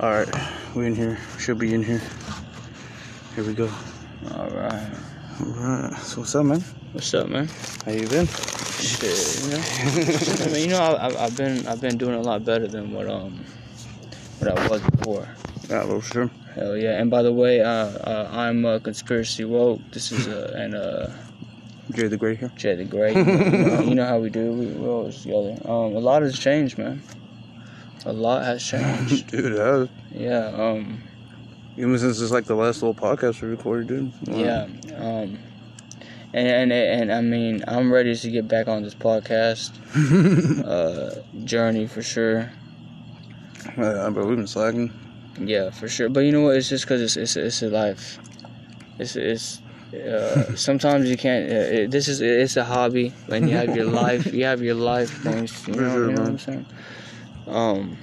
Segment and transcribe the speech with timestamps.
[0.00, 0.28] All right,
[0.74, 1.18] we in here.
[1.38, 2.02] Should be in here.
[3.34, 3.70] Here we go.
[4.34, 4.90] All right.
[5.40, 5.96] All right.
[5.98, 6.60] So what's up, man?
[6.92, 7.48] What's up, man?
[7.84, 8.26] How you been?
[8.26, 10.44] Shit, you know.
[10.44, 13.08] I mean, you know, I, I've been I've been doing a lot better than what
[13.08, 13.44] um
[14.38, 15.28] what I was before.
[15.70, 16.30] Yeah, well, sure.
[16.54, 17.00] Hell yeah!
[17.00, 19.80] And by the way, uh, uh, I'm uh, conspiracy woke.
[19.92, 21.06] This is uh, and uh,
[21.92, 22.52] Jay the Great here.
[22.56, 23.16] Jay the Great.
[23.16, 24.52] You know, you know- you know how we do.
[24.52, 25.56] We, we're always together.
[25.64, 27.00] Um, a lot has changed, man.
[28.04, 29.26] A lot has changed.
[29.30, 30.48] Dude, uh, yeah.
[30.48, 31.02] Um.
[31.76, 34.28] even since it's like the last little podcast we recorded, dude.
[34.28, 34.36] Wow.
[34.36, 34.66] Yeah.
[34.96, 35.38] Um.
[36.34, 39.70] And, and and I mean, I'm ready to get back on this podcast
[40.66, 42.50] uh, journey for sure.
[43.78, 44.92] Yeah, but we've been slacking.
[45.38, 46.08] Yeah, for sure.
[46.08, 46.56] But you know what?
[46.56, 48.18] It's just because it's it's it's a life.
[48.98, 49.60] It's it's.
[49.94, 51.50] Uh, sometimes you can't.
[51.50, 54.26] Uh, it, this is it's a hobby, and you have your life.
[54.32, 55.66] You have your life things.
[55.68, 56.30] You know, sure, you know what.
[56.30, 56.66] I'm saying?
[57.46, 57.98] Um,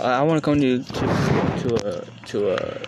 [0.00, 1.06] I, I want to come to to
[1.60, 2.82] to a to a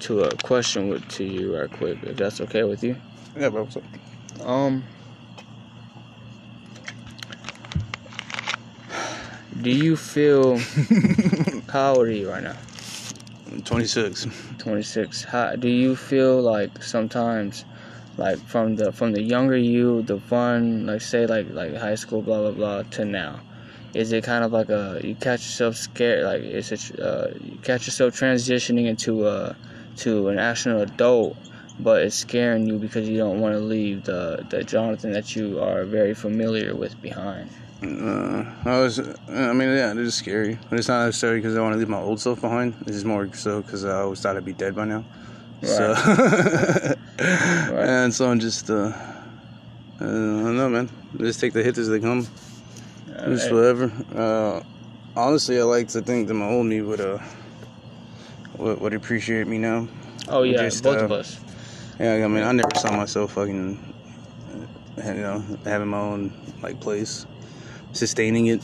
[0.00, 2.96] to a question with to you right quick, if that's okay with you.
[3.38, 3.62] Yeah, bro.
[3.62, 3.84] What's up?
[4.46, 4.84] Um,
[9.62, 10.58] do you feel
[11.70, 12.56] how old are you right now?
[13.64, 14.26] 26.
[14.58, 17.64] 26 how do you feel like sometimes
[18.18, 22.20] like from the from the younger you the fun like say like like high school
[22.20, 23.40] blah blah blah to now
[23.94, 27.58] is it kind of like a you catch yourself scared like is it uh, you
[27.62, 29.56] catch yourself transitioning into a
[29.96, 31.36] to an actual adult
[31.80, 35.60] but it's scaring you because you don't want to leave the the Jonathan that you
[35.60, 37.48] are very familiar with behind
[37.80, 41.60] Uh, I was, I mean, yeah, it is scary, but it's not necessarily because I
[41.60, 42.74] want to leave my old self behind.
[42.84, 45.04] This is more so because I always thought I'd be dead by now.
[45.62, 46.94] Right.
[47.18, 48.92] So, and so I'm just, uh,
[50.00, 50.88] I don't know, man.
[51.18, 52.26] Just take the hits as they come.
[53.26, 53.52] Just Alright.
[53.52, 53.92] whatever.
[54.14, 54.62] Uh,
[55.16, 57.18] honestly, I like to think that my old me would, uh,
[58.56, 59.88] would, would appreciate me now.
[60.28, 61.40] oh yeah just, both uh, of us
[61.98, 63.94] Yeah, I mean, I never saw myself fucking,
[64.96, 67.26] you know, having my own like place,
[67.92, 68.62] sustaining it,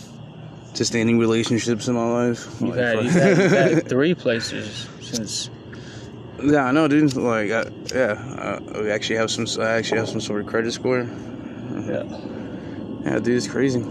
[0.74, 2.46] sustaining relationships in my life.
[2.60, 5.50] you've Like, had, you've had, you've had three places since
[6.42, 7.14] yeah, I know, dude.
[7.16, 9.46] Like, I, yeah, uh, we actually have some.
[9.62, 11.08] I actually have some sort of credit score.
[11.86, 12.04] yeah
[13.04, 13.82] Yeah, dude, it's crazy.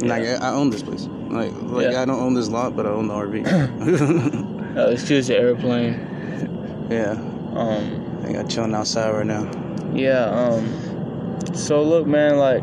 [0.00, 1.06] Like, I, I own this place.
[1.28, 2.02] Like, like Yeah.
[2.02, 4.76] I don't own this lot, but I own the RV.
[4.76, 5.94] Uh, excuse the airplane.
[6.90, 7.12] yeah,
[7.54, 9.48] Um, I got chilling outside right now.
[9.94, 10.24] yeah.
[10.24, 12.38] Um, so look, man.
[12.38, 12.62] Like,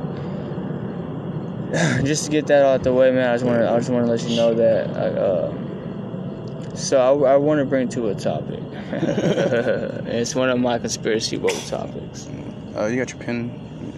[2.05, 3.29] just to get that out the way, man.
[3.29, 3.69] I just want to.
[3.69, 4.89] I just want to let you know that.
[4.97, 8.59] I, uh, so I, I want to bring to a topic.
[8.91, 12.27] it's one of my conspiracy woke topics.
[12.75, 13.51] Uh, you got your pen?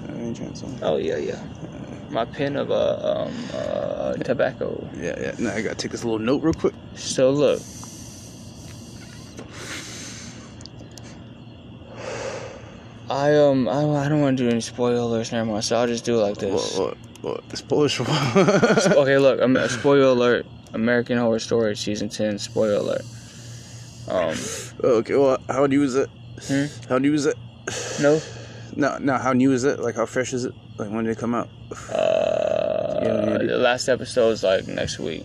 [0.10, 0.64] Uh, Any chance?
[0.64, 1.40] on- Oh yeah, yeah.
[2.12, 4.86] My pen of uh, um, uh, tobacco.
[4.98, 5.36] Yeah, yeah.
[5.40, 6.74] No, I gotta take this little note real quick.
[6.96, 7.62] So look.
[13.10, 16.20] I um I, I don't want to do any spoilers mind, so I'll just do
[16.20, 16.78] it like this.
[16.78, 16.98] What?
[17.22, 17.44] What?
[17.44, 17.58] What?
[17.58, 18.98] Spoilers for Sp- what?
[18.98, 20.46] okay, look, um, spoiler alert.
[20.74, 22.40] American Horror Story season ten.
[22.40, 23.02] Spoiler alert.
[24.08, 24.36] Um,
[24.84, 25.16] okay.
[25.16, 26.10] Well, how new is it?
[26.44, 26.66] Hmm?
[26.90, 27.38] How new is it?
[28.02, 28.20] no.
[28.76, 29.18] No, no.
[29.18, 29.80] How new is it?
[29.80, 30.54] Like, how fresh is it?
[30.82, 31.48] Like, when did it come out?
[31.94, 35.24] Uh, Yeah, the last episode is like next week.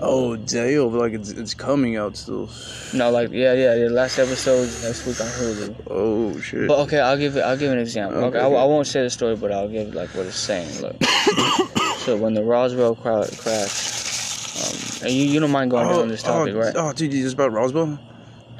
[0.00, 0.96] Oh, damn!
[0.96, 2.48] Like, it's it's coming out still.
[2.94, 3.74] No, like yeah, yeah.
[3.74, 5.74] The last episode is next week on Hulu.
[5.90, 6.66] Oh shit.
[6.66, 7.40] But okay, I'll give it.
[7.40, 8.24] I'll give an example.
[8.24, 8.46] Okay, I.
[8.46, 10.80] I won't say the story, but I'll give like what it's saying.
[10.80, 10.96] Look,
[11.98, 16.22] so when the Roswell crowd crashed, um, and you you don't mind going down this
[16.22, 16.74] topic, oh, right?
[16.74, 17.98] Oh, dude, it's about Roswell.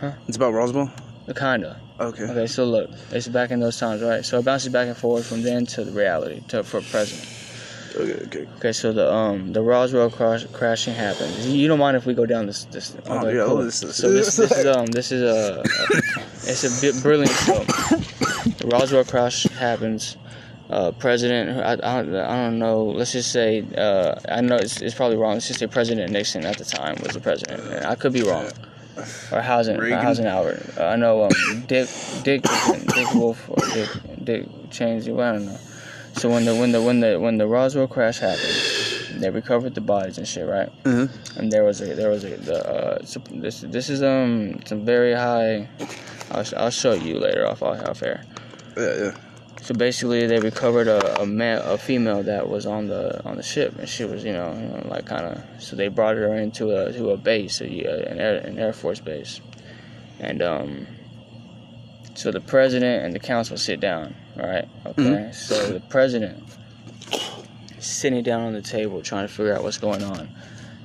[0.00, 0.12] Huh?
[0.28, 0.90] It's about Roswell.
[1.36, 1.80] Kinda.
[2.00, 2.24] Okay.
[2.24, 4.24] Okay, so look, it's back in those times, right?
[4.24, 7.28] So it bounces back and forth from then to the reality to for president.
[7.94, 8.24] Okay.
[8.26, 8.48] Okay.
[8.56, 11.32] Okay, so the um the Roswell crash, crashing happened.
[11.44, 12.96] You don't mind if we go down this this?
[13.06, 13.58] Oh, okay, yeah, cool.
[13.58, 16.02] this is- So this this is um this is a, a
[16.50, 17.62] it's a bit brilliant show.
[18.58, 20.16] The Roswell crash happens.
[20.70, 22.84] Uh, president, I, I, don't, I don't know.
[22.84, 25.34] Let's just say, uh, I know it's, it's probably wrong.
[25.34, 27.84] Let's just say President Nixon at the time was the president.
[27.84, 28.48] I could be wrong.
[29.32, 29.40] Or
[29.78, 30.26] or Reagan?
[30.26, 30.62] Albert.
[30.78, 31.30] Uh, I know um,
[31.66, 31.88] Dick,
[32.22, 32.42] Dick,
[32.94, 33.88] Dick Wolf or Dick,
[34.22, 35.00] Dick Cheney.
[35.10, 35.58] I don't know.
[36.14, 39.80] So when the when the when the when the Roswell crash happened, they recovered the
[39.80, 40.70] bodies and shit, right?
[40.84, 41.08] Mhm.
[41.38, 42.98] And there was a there was a the uh,
[43.30, 45.68] this this is um some very high.
[46.30, 48.24] I'll, I'll show you later off off air.
[48.76, 48.94] Yeah.
[48.96, 49.14] Yeah.
[49.62, 53.44] So basically, they recovered a a, male, a female that was on the on the
[53.44, 55.62] ship, and she was you know, you know like kind of.
[55.62, 59.00] So they brought her into a to a base, a, an air an air force
[59.00, 59.40] base,
[60.18, 60.86] and um.
[62.14, 64.68] So the president and the council sit down, right?
[64.84, 65.30] Okay.
[65.32, 66.42] So the president
[67.78, 70.28] sitting down on the table trying to figure out what's going on,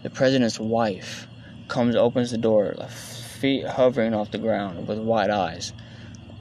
[0.04, 1.28] the president's wife
[1.68, 2.74] comes, opens the door,
[3.40, 5.74] feet hovering off the ground with wide eyes,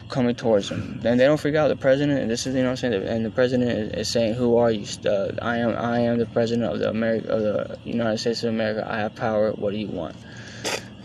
[0.09, 1.01] coming towards him.
[1.05, 1.69] And they don't freak out.
[1.69, 4.57] The president, and this is you know I'm saying, and the president is, saying, "Who
[4.57, 4.87] are you?
[5.05, 8.51] Uh, I am I am the president of the America of the United States of
[8.51, 8.87] America.
[8.89, 9.53] I have power.
[9.53, 10.17] What do you want?"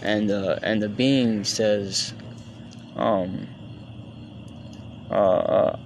[0.02, 2.14] And uh, and the being says,
[2.96, 3.48] um,
[5.10, 5.80] uh, uh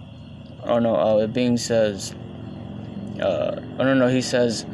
[0.63, 2.13] oh no, uh, the being says,
[3.19, 4.65] uh, oh no no, he says,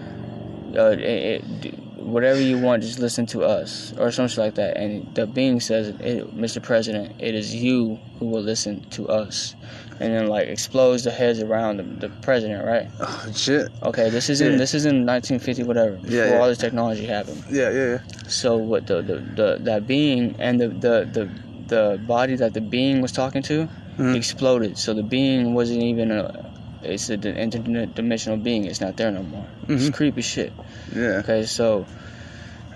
[0.75, 1.80] uh, it, it,
[2.11, 4.77] whatever you want, just listen to us, or something like that.
[4.77, 6.61] And the being says, Mr.
[6.61, 9.55] President, it is you who will listen to us.
[9.99, 12.89] And then like explodes the heads around the, the president, right?
[12.99, 13.69] Oh shit.
[13.83, 16.39] Okay, this is in this is in 1950 whatever before yeah, yeah.
[16.39, 17.43] all this technology happened.
[17.51, 17.99] Yeah, yeah, yeah.
[18.27, 21.29] So what the, the, the that being and the, the the
[21.67, 24.15] the body that the being was talking to mm-hmm.
[24.15, 24.79] exploded.
[24.79, 26.51] So the being wasn't even a
[26.83, 28.65] it's an interdimensional being.
[28.65, 29.45] It's not there no more.
[29.63, 29.73] Mm-hmm.
[29.73, 30.51] It's creepy shit.
[30.95, 31.21] Yeah.
[31.23, 31.85] Okay, so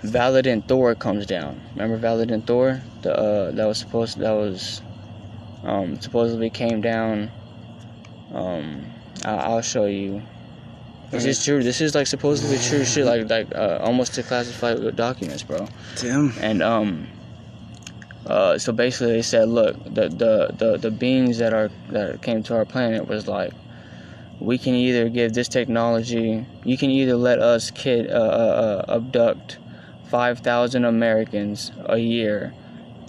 [0.02, 1.60] Validant Thor comes down.
[1.74, 2.82] Remember Validant Thor?
[3.02, 4.82] The uh, that was supposed that was
[5.64, 7.30] um, supposedly came down.
[8.32, 8.86] Um,
[9.24, 10.22] I'll, I'll show you.
[11.10, 11.62] This is true.
[11.62, 13.06] This is like supposedly true shit.
[13.06, 15.66] Like like uh, almost to classified documents, bro.
[16.00, 16.32] Damn.
[16.40, 17.08] And um.
[18.26, 22.42] Uh, so basically, they said, look, the, the, the, the beings that are that came
[22.42, 23.52] to our planet was like
[24.40, 28.96] we can either give this technology you can either let us kid uh, uh, uh
[28.96, 29.58] abduct
[30.08, 32.52] 5000 americans a year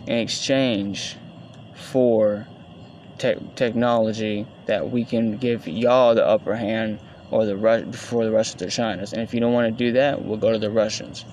[0.06, 1.16] in exchange
[1.76, 2.48] for
[3.18, 7.00] te- technology that we can give y'all the upper hand
[7.30, 9.86] or the Ru- before the russians are shine us and if you don't want to
[9.86, 11.26] do that we'll go to the russians.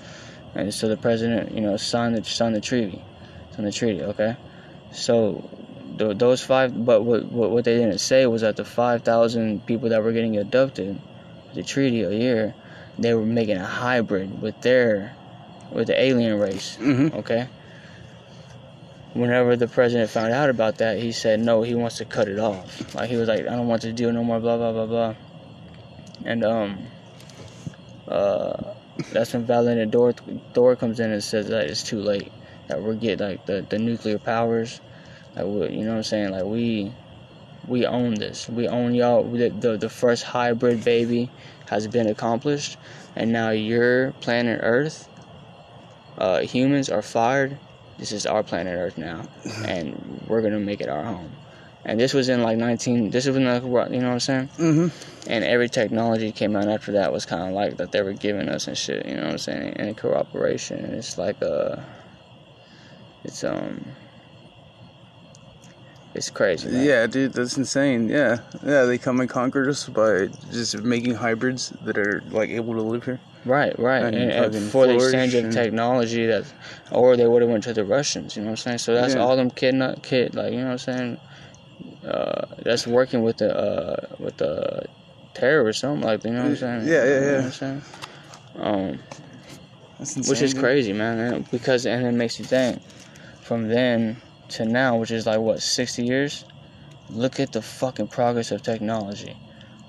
[0.57, 3.03] And so the president you know signed the signed the treaty
[3.53, 4.37] signed the treaty okay?
[4.93, 5.51] So
[5.97, 9.89] the, those five, but what, what, what they didn't say was that the 5,000 people
[9.91, 11.01] that were getting abducted,
[11.55, 12.55] the treaty a year,
[12.99, 15.15] they were making a hybrid with their,
[15.75, 16.79] with the alien race.
[16.81, 17.19] Mm-hmm.
[17.19, 17.49] Okay.
[19.13, 22.39] Whenever the president found out about that, he said no, he wants to cut it
[22.39, 22.95] off.
[22.95, 25.15] Like he was like, I don't want to deal no more, blah blah blah blah.
[26.25, 26.87] And um,
[28.09, 28.75] uh,
[29.13, 30.15] that's when Validant Thor,
[30.55, 32.33] Thor comes in and says that it's too late.
[32.69, 34.81] That we're getting like the, the nuclear powers
[35.37, 36.31] like, we, you know what I'm saying?
[36.31, 36.93] Like, we
[37.67, 38.49] we own this.
[38.49, 39.25] We own y'all.
[39.25, 41.31] The, the, the first hybrid baby
[41.69, 42.77] has been accomplished,
[43.17, 45.09] and now your planet Earth,
[46.19, 47.59] uh, humans are fired.
[47.99, 49.23] This is our planet Earth now,
[49.67, 51.31] and we're gonna make it our home.
[51.87, 53.11] And this was in like 19.
[53.11, 54.49] This was in like you know what I'm saying?
[54.59, 55.31] Mm-hmm.
[55.31, 58.49] And every technology came out after that was kind of like that they were giving
[58.49, 59.05] us and shit.
[59.07, 59.75] You know what I'm saying?
[59.77, 60.85] And cooperation.
[60.85, 61.79] And it's like a.
[61.79, 61.85] Uh,
[63.25, 63.85] it's um
[66.15, 66.69] it's crazy.
[66.69, 66.85] Man.
[66.85, 68.09] Yeah, dude, that's insane.
[68.09, 72.75] Yeah, yeah, they come and conquer us by just making hybrids that are like able
[72.75, 73.21] to live here.
[73.45, 76.45] Right, right, and, and, and for the exchange of technology that,
[76.91, 78.37] or they would have went to the Russians.
[78.37, 78.79] You know what I'm saying?
[78.79, 79.21] So that's yeah.
[79.21, 81.21] all them kid, not kid, like you know what I'm saying.
[82.07, 84.87] Uh, that's working with the uh, with the
[85.35, 86.89] terror or something like you know what I'm saying.
[86.89, 87.15] Yeah, yeah, yeah.
[87.15, 87.83] You know what I'm saying.
[88.57, 88.99] Um,
[89.99, 91.45] insane, which is crazy, man.
[91.51, 92.81] Because and it makes you think.
[93.43, 94.17] From then
[94.51, 96.45] to now, which is like what, 60 years?
[97.11, 99.37] Look at the fucking progress of technology.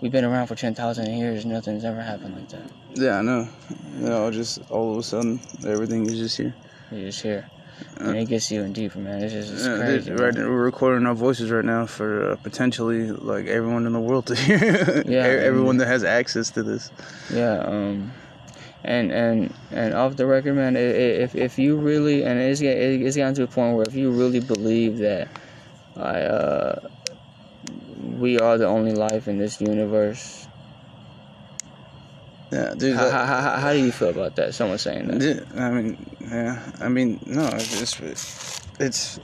[0.06, 2.72] We've been around for 10,000 years, nothing's ever happened like that.
[2.94, 3.50] Yeah, I know.
[3.98, 6.54] You know, just all of a sudden, everything is just here.
[6.92, 7.50] It's just here.
[8.00, 9.24] Uh, and it gets even deeper, man.
[9.24, 10.12] It's just it's yeah, crazy.
[10.12, 14.28] Right, we're recording our voices right now for uh, potentially like everyone in the world
[14.28, 15.02] to hear.
[15.08, 16.92] yeah, everyone that has access to this.
[17.34, 18.14] Yeah, um,
[18.84, 23.34] and and and off the record, man, if if you really and it's it's gotten
[23.34, 25.30] to a point where if you really believe that
[25.98, 26.90] I uh,
[28.16, 30.48] we are the only life in this universe.
[32.52, 32.96] Yeah, dude.
[32.96, 34.54] How, how, how, how do you feel about that?
[34.54, 35.20] Someone saying that.
[35.20, 36.72] Dude, I mean, yeah.
[36.80, 37.48] I mean, no.
[37.54, 39.20] It's it's it's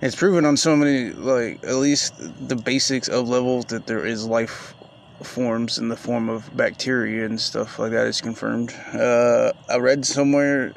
[0.00, 2.14] it's proven on so many like at least
[2.48, 4.74] the basics of levels that there is life
[5.22, 8.74] forms in the form of bacteria and stuff like that is confirmed.
[8.92, 10.72] Uh, I read somewhere,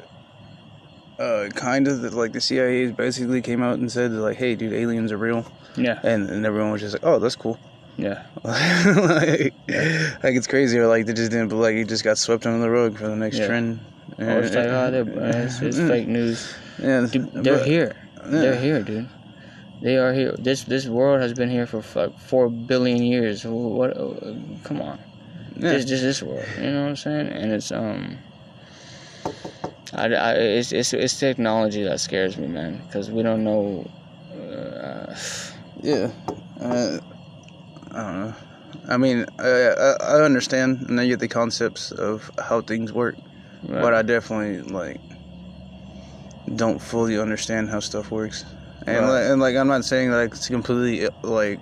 [1.18, 4.72] uh, kind of that like the CIA basically came out and said like, "Hey, dude,
[4.72, 5.44] aliens are real."
[5.76, 6.00] Yeah.
[6.02, 7.58] And and everyone was just like, "Oh, that's cool."
[7.98, 8.24] Yeah.
[8.44, 12.60] like, like it's crazy, or like they just didn't, like it just got swept under
[12.60, 13.46] the rug for the next yeah.
[13.46, 13.80] trend.
[14.20, 16.54] Oh, it's like, oh, it's, it's fake news.
[16.78, 17.96] Yeah, dude, they're but, here.
[18.16, 18.28] Yeah.
[18.28, 19.08] They're here, dude.
[19.82, 20.34] They are here.
[20.38, 23.44] This this world has been here for like four billion years.
[23.44, 23.96] What?
[23.96, 24.98] Uh, come on.
[25.56, 25.72] Yeah.
[25.72, 26.46] This just this world.
[26.56, 27.28] You know what I'm saying?
[27.28, 28.18] And it's um.
[29.92, 33.88] I, I it's, it's it's technology that scares me, man, because we don't know.
[34.34, 35.14] Uh,
[35.82, 36.10] yeah,
[36.60, 36.98] uh,
[37.92, 38.34] I don't know.
[38.88, 43.16] I mean, I, I, I understand and I get the concepts of how things work,
[43.62, 43.82] Right.
[43.82, 45.00] but I definitely like
[46.54, 48.44] don't fully understand how stuff works.
[48.86, 49.08] And Right.
[49.22, 51.60] like, and like I'm not saying like it's completely like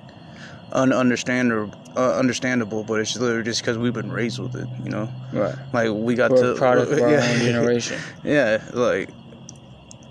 [0.73, 5.09] ununderstandable, uh, understandable, but it's literally just because we've been raised with it, you know.
[5.33, 5.55] right.
[5.73, 7.33] Like we got We're to product of our yeah.
[7.33, 7.99] own generation.
[8.25, 9.11] yeah, like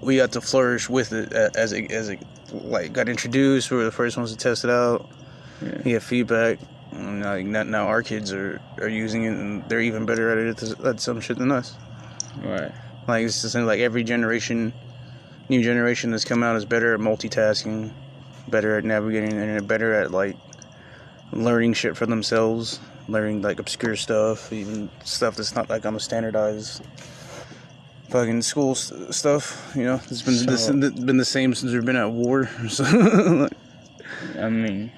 [0.02, 2.20] we got to flourish with it as it as it
[2.52, 3.72] like got introduced.
[3.72, 5.10] We were the first ones to test it out.
[5.62, 5.78] Yeah.
[5.84, 6.60] Get feedback.
[6.92, 10.38] And like now, now our kids are are using it and they're even better at
[10.38, 11.76] it at, some shit than us.
[12.44, 12.72] Right.
[13.08, 14.74] Like it's just like every generation,
[15.50, 17.92] new generation that's come out is better at multitasking,
[18.48, 20.38] better at navigating the internet, better at like
[21.32, 26.00] learning shit for themselves, learning like obscure stuff, even stuff that's not like on a
[26.00, 26.82] standardized
[28.16, 29.74] fucking school s- stuff.
[29.76, 32.50] You know, it's been this, been the same since we've been at war.
[32.70, 33.54] So like,
[34.40, 34.92] I mean,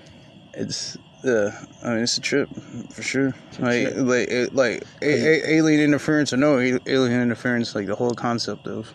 [0.54, 2.50] it's yeah, I mean it's a trip
[2.92, 3.34] for sure.
[3.60, 3.96] Like trip.
[3.98, 8.68] like it, like a, a, alien interference or no alien interference, like the whole concept
[8.68, 8.94] of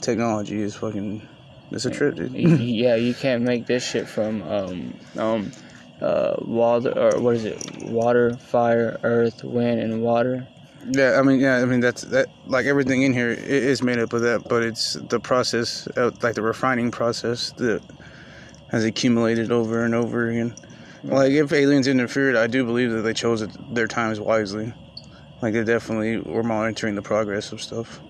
[0.00, 1.28] technology is fucking.
[1.70, 2.34] It's a trip, dude.
[2.34, 5.50] yeah, you can't make this shit from um um
[6.00, 7.58] uh water or what is it?
[7.82, 10.46] Water, fire, earth, wind, and water.
[10.90, 12.28] Yeah, I mean, yeah, I mean that's that.
[12.46, 16.34] Like everything in here i- made up of that, but it's the process, uh, like
[16.34, 17.82] the refining process that
[18.70, 20.54] has accumulated over and over again.
[21.04, 24.72] Like if aliens interfered, I do believe that they chose their times wisely.
[25.42, 28.00] Like they definitely were monitoring the progress of stuff.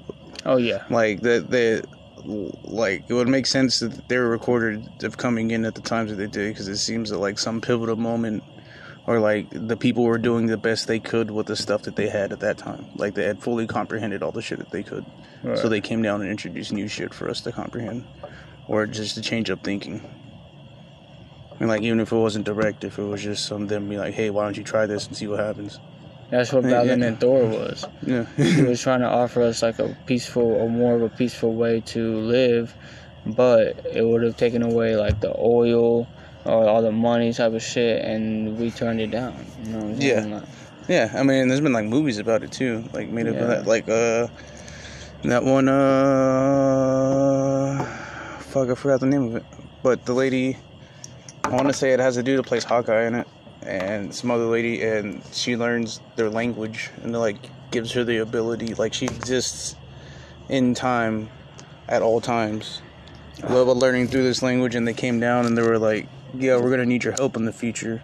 [0.47, 0.85] Oh yeah.
[0.91, 1.83] Like that, they,
[2.25, 6.11] like it would make sense that they were recorded of coming in at the times
[6.11, 8.43] that they did, because it seems that like some pivotal moment
[9.07, 12.09] or like the people were doing the best they could with the stuff that they
[12.09, 12.87] had at that time.
[12.97, 15.05] Like they had fully comprehended all the shit that they could.
[15.43, 15.59] Right.
[15.59, 18.05] So they came down and introduced new shit for us to comprehend.
[18.67, 20.03] Or just to change up thinking.
[21.61, 24.15] And like even if it wasn't direct, if it was just some them be like,
[24.15, 25.79] Hey, why don't you try this and see what happens?
[26.31, 27.07] That's what Balin yeah.
[27.09, 27.87] and Thor was.
[28.03, 28.25] Yeah.
[28.37, 31.81] He was trying to offer us like a peaceful or more of a peaceful way
[31.81, 32.75] to live,
[33.27, 36.09] but it would have taken away like the oil
[36.45, 39.35] or all the money type of shit, and we turned it down.
[39.65, 40.33] You know saying?
[40.33, 40.43] Like,
[40.89, 42.85] yeah, I mean there's been like movies about it too.
[42.93, 43.43] Like made up Yeah.
[43.43, 44.29] of that like uh
[45.23, 47.85] that one uh
[48.41, 49.45] fuck I forgot the name of it.
[49.83, 50.59] But the lady
[51.43, 53.27] I wanna say it has a dude that plays Hawkeye in it
[53.63, 58.19] and some other lady and she learns their language and it, like gives her the
[58.19, 59.75] ability like she exists
[60.51, 61.31] in time
[61.89, 62.83] at all times
[63.49, 66.71] level learning through this language and they came down and they were like yeah we're
[66.71, 68.03] gonna need your help in the future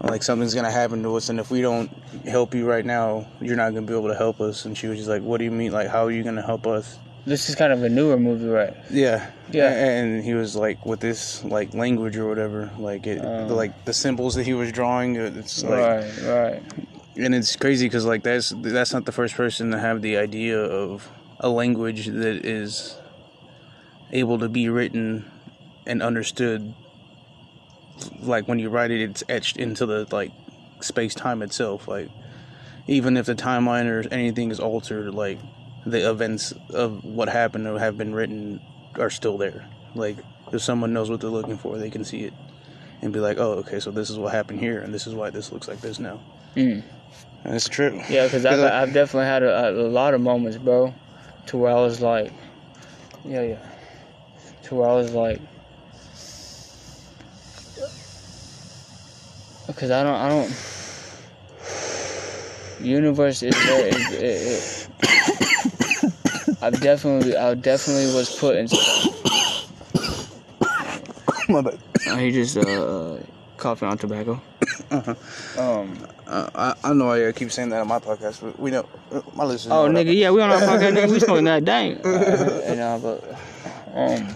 [0.00, 1.90] like something's gonna happen to us and if we don't
[2.24, 4.96] help you right now you're not gonna be able to help us and she was
[4.98, 7.56] just like what do you mean like how are you gonna help us this is
[7.56, 8.74] kind of a newer movie, right?
[8.90, 9.68] yeah Yeah.
[9.70, 13.46] And he was like with this like language or whatever like it Oh.
[13.54, 16.62] like the symbols that he was drawing it's like right, right.
[17.16, 20.58] and it's crazy because like that's that's not the first person to have the idea
[20.58, 21.08] of
[21.40, 22.96] a language that is
[24.12, 25.30] able to be written
[25.86, 26.72] and understood
[28.28, 30.30] like when you write it it's etched into the like
[30.80, 32.08] space time itself like
[32.86, 35.38] even if the timeline or anything is altered like
[35.84, 38.60] the events of what happened or have been written
[38.98, 40.18] are still there like
[40.52, 42.32] if someone knows what they're looking for they can see it
[43.02, 45.30] and be like oh okay so this is what happened here and this is why
[45.30, 46.20] this looks like this now
[46.56, 46.82] Mm.
[47.44, 48.00] and it's true.
[48.08, 50.92] Yeah, because I've, I- I've definitely had a, a lot of moments, bro,
[51.46, 52.32] to where I was like,
[53.24, 53.58] yeah, yeah,
[54.64, 55.40] to where I was like,
[59.78, 60.50] because I don't, I don't.
[62.80, 63.86] Universe is there.
[63.86, 68.66] It, it, it, I definitely, I definitely was put in.
[71.54, 71.78] My bad.
[72.18, 73.18] He just uh,
[73.56, 74.40] coughing on tobacco.
[74.90, 75.14] Uh-huh.
[75.62, 75.96] Um.
[76.26, 78.84] Uh, I, I know I keep saying that on my podcast, but we know
[79.34, 79.72] my listeners.
[79.72, 81.10] Oh, know nigga, yeah, we on our podcast, nigga.
[81.10, 82.00] We smoking that dang.
[82.04, 83.24] Uh, and, uh, but,
[83.94, 84.26] um,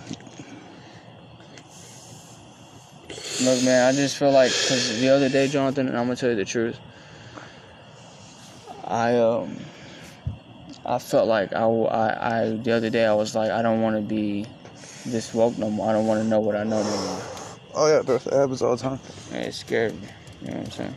[3.44, 6.30] look, man, I just feel like because the other day, Jonathan, and I'm gonna tell
[6.30, 6.78] you the truth.
[8.84, 9.56] I um,
[10.84, 13.96] I felt like I, I, I the other day I was like, I don't want
[13.96, 14.46] to be
[15.06, 15.88] this woke no more.
[15.88, 17.22] I don't want to know what I know no more.
[17.74, 19.00] Oh yeah, bro, that happens all the time.
[19.32, 20.08] It scared me.
[20.42, 20.94] You know what I'm saying?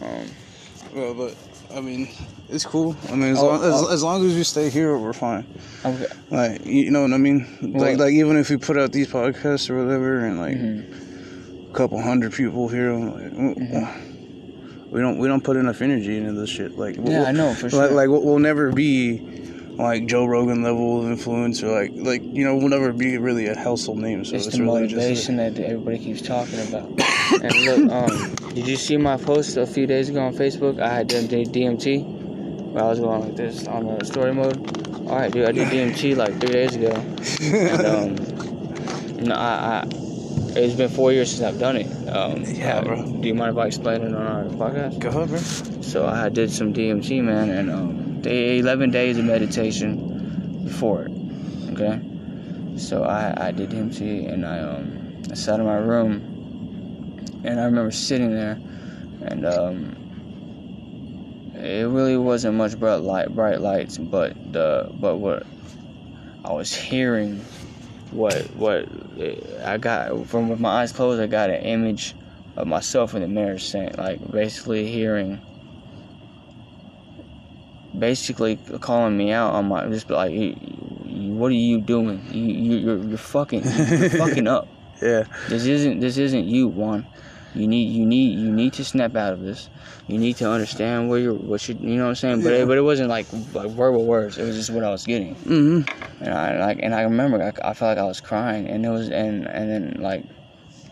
[0.00, 0.26] Um,
[0.94, 1.36] Well, but
[1.74, 2.08] I mean,
[2.48, 2.96] it's cool.
[3.08, 3.92] I mean, as, Oh, long, as, oh.
[3.92, 5.46] as long as we stay here, we're fine.
[5.84, 6.06] okay.
[6.30, 7.46] Like, you know what I mean?
[7.62, 11.70] Like, like even if we put out these podcasts or whatever, and like Mhm.
[11.70, 16.32] a couple hundred people here, like, mm, we don't we don't put enough energy into
[16.32, 16.76] this shit.
[16.76, 17.06] Like, Mm-hmm.
[17.10, 17.80] Yeah, I know for sure.
[17.82, 19.20] Like, like we'll, we'll never be
[19.78, 23.46] like Joe Rogan level of influence, or like like you know we'll never be really
[23.46, 24.24] a household name.
[24.24, 26.90] So it's it's, the really just motivation that everybody keeps talking about.
[27.42, 30.80] and look, um, did you see my post a few days ago on Facebook?
[30.80, 32.04] I had done DMT.
[32.72, 34.56] Where I was going like this on the story mode.
[35.08, 37.86] All right, dude, I did DMT like three days ago, and
[39.20, 39.88] um, you I, I
[40.56, 41.86] it's been four years since I've done it.
[42.08, 43.20] Um, Yeah, uh, bro.
[43.20, 44.98] Do you mind if I explain it on our podcast?
[44.98, 45.38] Go ahead, bro.
[45.82, 51.12] So I did some DMT, man, and um, they 11 days of meditation before it.
[51.72, 52.00] Okay,
[52.76, 56.29] so I I did DMT, and I um I sat in my room,
[57.44, 58.58] and I remember sitting there,
[59.22, 59.96] and um.
[61.62, 65.46] It really wasn't much bright light, bright lights, but the but what
[66.42, 67.44] I was hearing,
[68.12, 68.88] what what
[69.62, 72.14] I got from with my eyes closed, I got an image
[72.56, 75.38] of myself in the mirror saying like basically hearing
[77.98, 80.56] basically calling me out on my just like "You-
[81.04, 84.66] you- what are you doing you, you you're, you're fucking you're fucking up
[85.02, 85.24] Yeah.
[85.48, 87.06] this isn't this isn't you Juan
[87.54, 89.68] you need you need you need to snap out of this
[90.06, 92.62] you need to understand where you're what you you know what i'm saying but Yeah.
[92.62, 95.34] it, but it wasn't like like verbal words it was just what i was getting
[95.36, 96.22] Mm-hmm.
[96.24, 98.88] and I like and I remember I, I felt like I was crying and it
[98.90, 100.24] was and and then like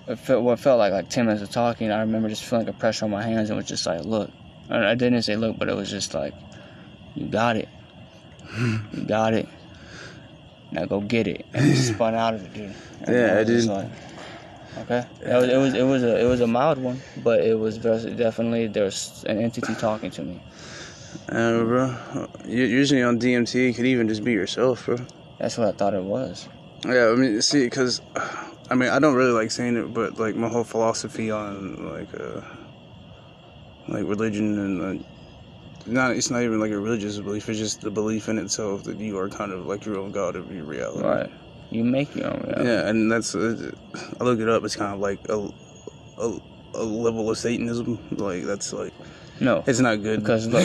[0.08, 1.92] it felt what felt like like ten minutes of talking.
[1.92, 4.30] I remember just feeling like a pressure on my hands and was just like look.
[4.70, 6.32] And I didn't say look, but it was just like
[7.14, 7.68] you got it,
[8.58, 9.46] you got it.
[10.70, 12.74] Now go get it and just spun out of it, dude.
[13.02, 13.68] And Yeah, I just.
[13.68, 13.90] Like,
[14.78, 17.58] okay, it was, it was it was a it was a mild one, but it
[17.58, 20.40] was definitely there was an entity talking to me.
[21.28, 22.28] Uh, bro.
[22.46, 24.98] Usually on DMT, it could even just be yourself, bro.
[25.38, 26.48] That's what I thought it was.
[26.84, 28.00] Yeah, I mean, see, because,
[28.70, 32.08] I mean, I don't really like saying it, but like my whole philosophy on like,
[32.18, 32.40] uh,
[33.88, 35.04] like religion and uh,
[35.88, 37.48] not, it's not even like a religious belief.
[37.48, 40.36] It's just the belief in itself that you are kind of like your own god
[40.36, 41.04] of your reality.
[41.06, 41.30] Right.
[41.70, 42.68] You make your own reality.
[42.68, 43.70] Yeah, and that's uh,
[44.20, 44.64] I looked it up.
[44.64, 45.48] It's kind of like a,
[46.18, 46.38] a,
[46.74, 47.98] a level of Satanism.
[48.12, 48.94] Like that's like
[49.40, 49.62] No.
[49.66, 50.64] it's not good Because look,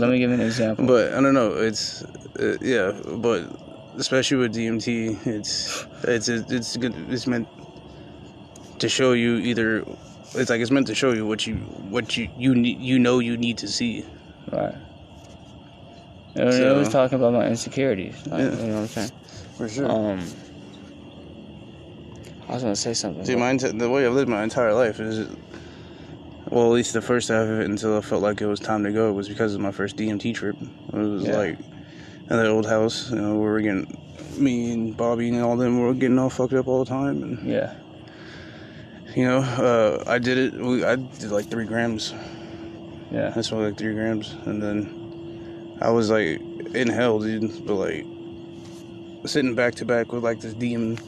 [0.00, 0.86] let me give you an example.
[0.92, 1.52] But I don't know.
[1.52, 2.02] It's
[2.40, 3.44] uh, yeah, but
[3.96, 6.94] especially with DMT, it's it's it's good.
[7.10, 7.48] It's meant
[8.78, 9.84] to show you either.
[10.34, 11.56] It's like it's meant to show you what you
[11.90, 14.04] what you you need you know you need to see.
[14.52, 14.74] Right.
[16.34, 18.14] It was, it So- was talking about my insecurities.
[18.26, 18.50] Like, Yeah.
[18.50, 19.10] You know what I'm saying?
[19.56, 19.90] For sure.
[19.90, 20.20] Um,
[22.48, 23.24] I was gonna say something.
[23.24, 25.28] See, my enti- the way I've lived my entire life is,
[26.48, 28.84] well, at least the first half of it until I felt like it was time
[28.84, 30.56] to go was because of my first DMT trip.
[30.92, 31.36] It was Yeah.
[31.36, 33.98] like in that old house, you know, we were getting
[34.38, 37.46] me and Bobby and all them were getting all fucked up all the time, and
[37.46, 37.74] yeah.
[39.14, 40.54] you know, uh, I did it.
[40.54, 42.14] We, I did like three grams.
[43.10, 43.32] Yeah.
[43.34, 46.40] I smoked like three grams, and then I was like
[46.74, 47.66] in hell, dude.
[47.66, 48.06] But like
[49.24, 50.98] sitting back to back with like this demon.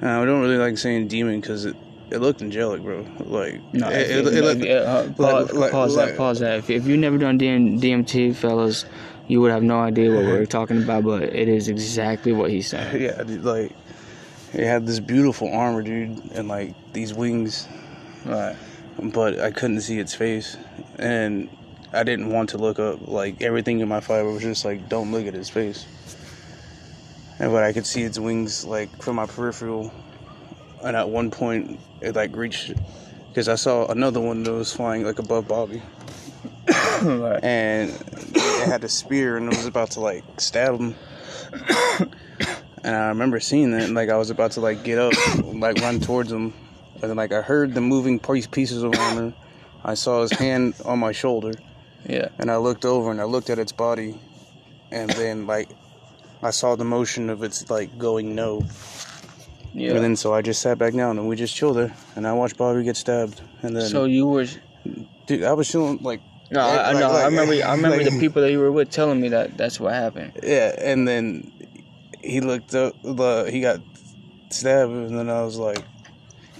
[0.00, 1.76] And I don't really like saying demon because it
[2.10, 3.06] it looked angelic, bro.
[3.20, 6.16] Like No, it, if, it, it looked- uh, pause, like- pause like- that.
[6.16, 6.58] Pause that.
[6.58, 8.84] If, if you've never done DM, DMT, fellas,
[9.26, 11.04] you would have no idea what we're talking about.
[11.04, 13.00] But it is exactly what he's saying.
[13.02, 13.72] yeah, dude, like
[14.52, 17.66] it had this beautiful armor, dude, and like these wings,
[18.24, 18.56] Right.
[19.02, 20.56] But I couldn't see its face,
[20.98, 21.48] and
[21.92, 23.06] I didn't want to look up.
[23.06, 25.86] Like everything in my fiber was just like, don't look at his face.
[27.38, 29.92] And but I could see its wings like from my peripheral,
[30.82, 32.72] and at one point it like reached,
[33.28, 35.82] because I saw another one that was flying like above Bobby,
[37.02, 40.94] and it had a spear and it was about to like stab him.
[42.84, 45.12] and I remember seeing that, and like I was about to like get up,
[45.44, 46.54] like run towards him,
[47.04, 49.32] and then like I heard the moving pieces of armor.
[49.84, 51.52] I saw his hand on my shoulder,
[52.08, 52.28] Yeah.
[52.38, 54.14] and I looked over and I looked at its body,
[54.90, 55.68] and then like
[56.42, 58.62] I saw the motion of its like going no,
[59.74, 59.92] Yeah.
[59.92, 62.32] and then so I just sat back down and we just chilled there, and I
[62.32, 64.46] watched Bobby get stabbed, and then so you were.
[65.26, 67.08] dude, I was chilling like No, I, I Like- know.
[67.08, 67.52] I like- remember.
[67.54, 70.32] I remember like- the people that you were with telling me that that's what happened.
[70.42, 71.50] Yeah, and then
[72.22, 73.80] he looked up, the he got
[74.50, 75.82] stabbed, and then I was like,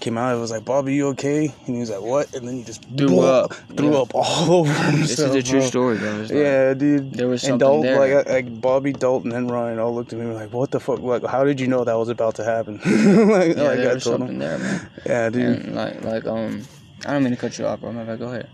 [0.05, 1.47] came out, It was like, Bobby, you okay?
[1.67, 2.33] And he was like, what?
[2.35, 3.53] And then he just Threw blew up.
[3.77, 3.99] threw Yeah.
[4.03, 5.01] up all over himself.
[5.09, 5.69] This is a true bro.
[5.69, 6.21] story, though.
[6.21, 7.13] It's like- Yeah, dude.
[7.15, 8.17] There was and something Dalton, there.
[8.19, 11.01] like, like Bobby, Dalton, and Ryan all looked at me like, "What the fuck?
[11.01, 13.95] Like, how did you know that was about to happen?" like, Yeah, like there I
[13.95, 14.39] was told something him.
[14.39, 14.91] there, man.
[15.07, 15.59] Yeah, dude.
[15.65, 16.63] And like, like, um,
[17.07, 17.93] I don't mean to cut you off, bro.
[17.93, 18.19] My bad.
[18.19, 18.49] Go ahead.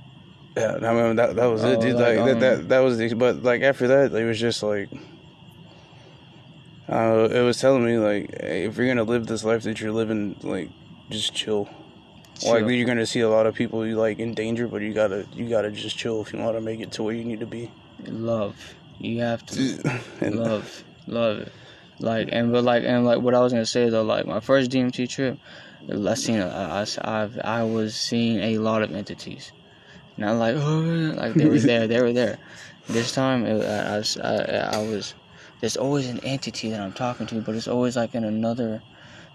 [0.56, 1.94] Yeah, I mean that that was Oh, it, dude.
[1.94, 4.62] like, Like, um, that, that that was the but like after that it was just
[4.64, 4.88] like
[6.88, 9.92] uh it was telling me like hey, if you're gonna live this life that you're
[9.92, 10.68] living like
[11.11, 11.68] just chill.
[12.42, 12.70] Like Chill.
[12.70, 15.49] you're gonna see a lot of people you like in danger, but you gotta you
[15.49, 17.70] gotta just chill if you want to make it to where you need to be.
[18.07, 18.57] Love.
[18.99, 21.53] You have to love, love it.
[21.99, 24.70] Like and but like and like what I was gonna say though, like my first
[24.70, 25.38] DMT trip,
[25.90, 29.53] I seen I I I was seeing a lot of entities,
[30.16, 30.81] not like oh
[31.16, 32.38] like they were there they were there.
[32.88, 35.14] This time it, I, I, I was
[35.61, 38.83] there's always an entity that I'm talking to, but it's always like in another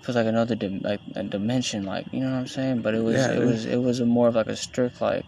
[0.05, 2.81] feels like another dim, like a dimension, like you know what I'm saying.
[2.81, 3.47] But it was Yeah, it dude.
[3.47, 5.25] was it was a more of like a strict like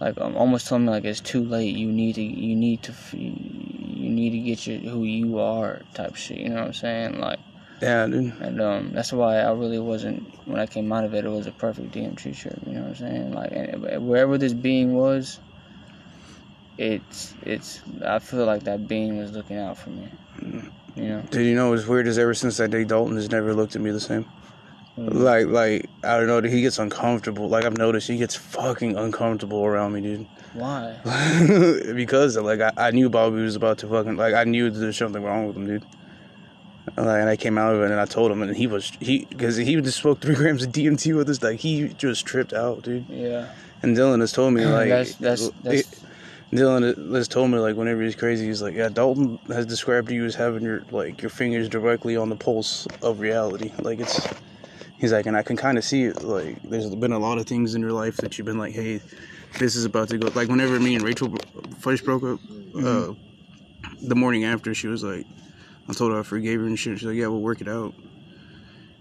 [0.00, 1.76] like um, almost telling me like it's too late.
[1.76, 6.16] You need to you need to you need to get your who you are type
[6.16, 6.38] shit.
[6.38, 7.20] You know what I'm saying?
[7.20, 7.38] Like
[7.82, 8.32] Yeah, dude.
[8.40, 11.24] and um that's why I really wasn't when I came out of it.
[11.24, 12.58] It was a perfect DMT trip.
[12.66, 13.32] You know what I'm saying?
[13.32, 15.38] Like and wherever this being was.
[16.78, 17.82] It's it's.
[18.02, 20.08] I feel like that being was looking out for me.
[20.96, 21.22] You know.
[21.30, 23.82] Did you know what's weird is ever since that day Dalton has never looked at
[23.82, 24.26] me the same.
[24.98, 25.14] Mm.
[25.14, 27.48] Like like I don't know, he gets uncomfortable.
[27.48, 30.26] Like I've noticed he gets fucking uncomfortable around me, dude.
[30.52, 30.96] Why?
[31.94, 35.22] because like I, I knew Bobby was about to fucking like I knew there's something
[35.22, 35.86] wrong with him, dude.
[36.96, 39.26] Like, and I came out of it and I told him, and he was he
[39.26, 41.42] because he just smoked three grams of DMT with us.
[41.42, 43.08] Like he just tripped out, dude.
[43.08, 43.52] Yeah.
[43.82, 46.04] And Dylan has told me like that's that's that's.
[46.52, 50.24] Dylan has told me like whenever he's crazy, he's like, yeah, Dalton has described you
[50.24, 53.72] as having your like your fingers directly on the pulse of reality.
[53.78, 54.28] Like it's,
[54.98, 56.22] he's like, and I can kind of see it.
[56.22, 59.00] Like there's been a lot of things in your life that you've been like, hey,
[59.58, 60.28] this is about to go.
[60.34, 61.32] Like whenever me and Rachel
[61.78, 62.40] first broke up,
[62.76, 63.14] uh,
[64.02, 65.26] the morning after, she was like,
[65.88, 66.98] I told her I forgave her and shit.
[66.98, 67.94] She's like, yeah, we'll work it out.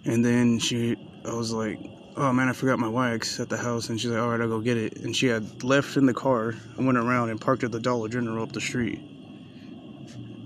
[0.05, 1.79] And then she, I was like,
[2.17, 3.89] oh man, I forgot my wax at the house.
[3.89, 4.97] And she's like, all right, I'll go get it.
[4.97, 8.09] And she had left in the car and went around and parked at the Dollar
[8.09, 8.99] General up the street.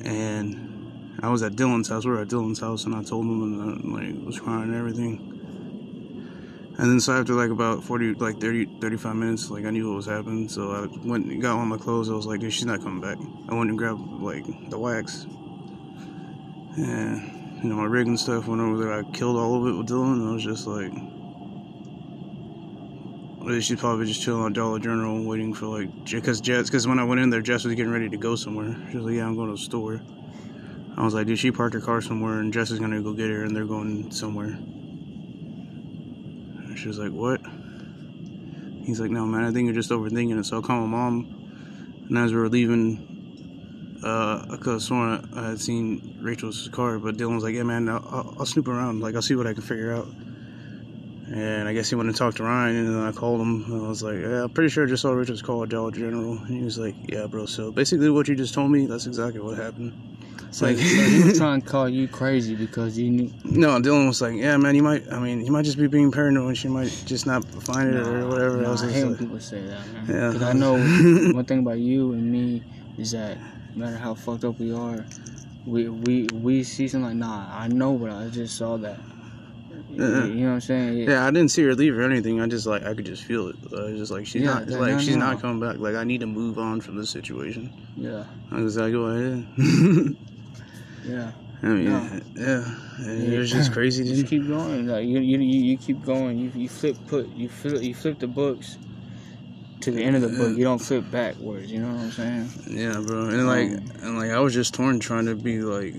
[0.04, 2.06] And I was at Dylan's house.
[2.06, 4.76] We were at Dylan's house, and I told him, and uh, like was crying and
[4.76, 5.30] everything.
[6.78, 9.98] And then so after like about 40, like 30, 35 minutes, like I knew what
[9.98, 10.50] was happening.
[10.50, 12.10] So I went and got all my clothes.
[12.10, 13.18] I was like, dude, she's not coming back.
[13.48, 15.26] I went and grabbed like the wax.
[16.76, 18.92] And, you know, my rig and stuff went over there.
[18.92, 20.28] I killed all of it with Dylan.
[20.28, 20.92] I was just like,
[23.62, 27.04] she's probably just chilling on Dollar General waiting for like, because Jess, because when I
[27.04, 28.76] went in there, Jess was getting ready to go somewhere.
[28.90, 30.02] She was like, yeah, I'm going to the store.
[30.96, 33.14] I was like, dude, she parked her car somewhere and Jess is going to go
[33.14, 34.48] get her and they're going somewhere.
[36.68, 37.42] And she was like, what?
[38.86, 40.46] He's like, no, man, I think you're just overthinking it.
[40.46, 42.06] So I'll call my mom.
[42.10, 47.00] And as we were leaving, uh, I could have sworn I had seen Rachel's car,
[47.00, 49.00] but Dylan was like, yeah, man, I'll, I'll snoop around.
[49.00, 50.08] Like, I'll see what I can figure out.
[51.34, 53.64] And I guess he went and talked to Ryan, and then I called him.
[53.66, 55.90] And I was like, yeah, I'm pretty sure I just saw Richard's call at Dollar
[55.90, 56.38] General.
[56.38, 57.48] And he was like, yeah, bro.
[57.48, 59.94] So basically, what you just told me, that's exactly what happened.
[60.52, 63.32] So, Like- so he was trying to call you crazy because you knew.
[63.44, 66.12] No, Dylan was like, yeah, man, you might, I mean, you might just be being
[66.12, 66.56] paranoid.
[66.56, 68.58] She might just not find it or whatever.
[68.58, 70.06] Nah, I was I hate when people say that, man.
[70.08, 70.28] Yeah.
[70.28, 70.74] Because I know
[71.34, 72.62] one thing about you and me
[73.00, 73.40] is that
[73.76, 75.04] no matter how fucked up we are,
[75.66, 79.00] we we we see something like, nah, I know, but I just saw that.
[79.94, 80.26] You, Uh-uh.
[80.26, 80.98] you know what I'm saying?
[80.98, 82.42] Yeah, I didn't see her leave or anything.
[82.42, 83.56] I just like I could just feel it.
[83.72, 85.26] I was just like she's Yeah, not yeah, like no, she's no.
[85.32, 85.78] not coming back.
[85.80, 87.72] Like I need to move on from this situation.
[87.96, 89.46] Yeah, I was like, go ahead.
[91.06, 91.32] yeah.
[91.62, 92.22] I mean, No.
[92.36, 94.04] yeah, and it was just crazy.
[94.04, 94.88] Just keep going.
[94.88, 96.38] Like you, you, you, you keep going.
[96.38, 98.78] You, you flip, put, you flip, you flip the books
[99.82, 100.58] to the end of the book.
[100.58, 101.72] You don't flip backwards.
[101.72, 102.50] You know what I'm saying?
[102.68, 105.96] Yeah, bro, and like um, and like I was just torn trying to be like.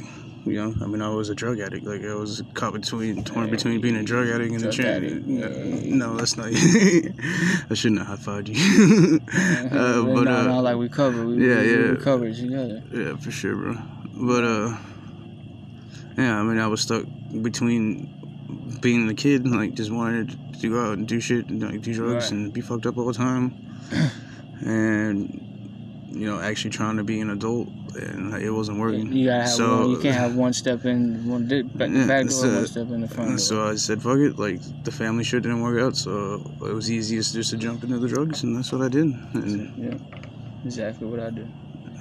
[0.47, 1.87] You know, I mean, I was a drug addict.
[1.87, 5.05] Like, I was caught between, torn between being a drug addict and a Drug champ.
[5.05, 5.49] addict, No,
[6.09, 6.49] no, that's not.
[7.71, 9.21] I shouldn't have high fived you.
[9.73, 11.27] uh, but no, uh, no, like we covered.
[11.27, 11.91] We, yeah, we, yeah.
[11.93, 12.83] we covered together.
[12.93, 13.77] Yeah, for sure, bro.
[14.17, 14.77] But uh,
[16.19, 17.05] yeah, I mean, I was stuck
[17.41, 21.63] between being a kid and like just wanted to go out and do shit and
[21.63, 22.33] like do drugs Right.
[22.33, 23.55] and be fucked up all the time,
[24.65, 25.54] and
[26.15, 29.13] you know, actually trying to be an adult and it wasn't working.
[29.13, 29.91] You gotta have So- one.
[29.91, 32.91] You can't have one step in, one di- back, Yeah, back door, so- one step
[32.91, 33.39] in the front door.
[33.39, 36.91] So I said, "Fuck it!" Like the family shit didn't work out, so it was
[36.91, 39.07] easiest just to jump into the drugs, and that's what I did.
[39.35, 39.95] And yeah,
[40.65, 41.47] exactly what I do.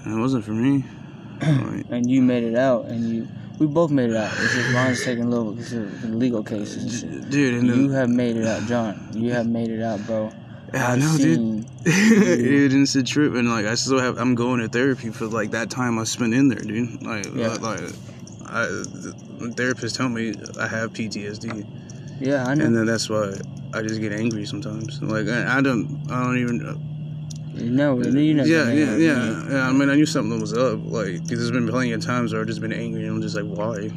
[0.05, 0.83] it wasn't for me.
[1.41, 3.27] Like, And you made it out, and you,
[3.59, 4.31] we both made it out.
[4.41, 7.29] It's just Ron's taking a little bit of legal cases and shit.
[7.29, 9.09] dude, and You then, have made it out, John.
[9.13, 10.31] You have made it out, bro.
[10.73, 11.65] Yeah, I know, dude.
[11.85, 14.17] dude, it's a trip, and like I still have.
[14.17, 17.03] I'm going to therapy for like that time I spent in there, dude.
[17.03, 17.49] Like, Yeah.
[17.55, 17.81] like,
[18.47, 21.65] I, the therapist told me I have PTSD,
[22.19, 22.65] Yeah, I know.
[22.65, 23.33] and then that's why
[23.73, 25.01] I just get angry sometimes.
[25.01, 26.57] Like, I, I don't, I don't even.
[27.53, 28.43] know, you know.
[28.43, 29.67] yeah, yeah, yeah, yeah.
[29.67, 30.79] I mean, I knew something was up.
[30.83, 33.35] Like, 'cause there's been plenty of times where I've just been angry, and I'm just
[33.35, 33.89] like, why?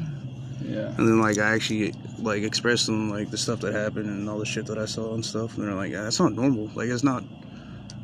[0.66, 0.88] Yeah.
[0.98, 4.38] And then like I actually like expressed them like the stuff that happened and all
[4.38, 6.70] the shit that I saw and stuff, and they're like, "Yeah, that's not normal.
[6.74, 7.22] Like, it's not."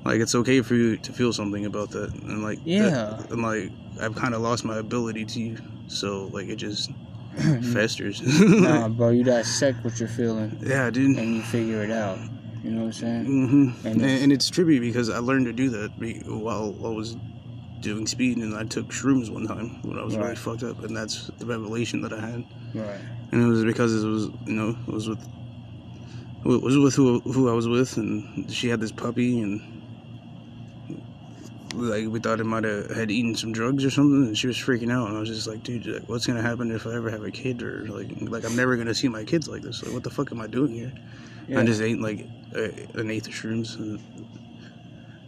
[0.05, 3.22] like it's okay for you to feel something about that, and like that- Yeah.
[3.31, 3.70] and like
[4.01, 6.90] I've kind of lost my ability to, so like it just
[7.72, 8.20] festers.
[8.40, 11.16] nah, bro, you dissect what you're feeling yeah, dude.
[11.18, 12.18] and you figure it out.
[12.64, 13.25] You know what I'm saying?
[13.27, 13.87] Mm-hmm.
[13.87, 15.90] And And, it's- and it's trippy because I learned to do that
[16.27, 17.16] while I was
[17.83, 20.97] doing speed, and I took shrooms one time when I was really fucked up, and
[20.97, 22.45] that's the revelation that I had.
[22.75, 23.01] Right.
[23.31, 25.21] and it was because it was you know it was with
[26.45, 29.83] it was with who who I was with, and she had this puppy, and
[31.75, 34.57] like we thought it might have had eaten some drugs or something, and she was
[34.57, 37.11] freaking out, and I was just like, dude, like, what's gonna happen if I ever
[37.11, 39.83] have a kid, or like like I'm never gonna see my kids like this?
[39.83, 40.92] Like, what the fuck am I doing here?
[41.49, 41.61] Yeah.
[41.61, 43.79] I just ate like a, an eighth of shrooms.
[43.79, 44.01] And,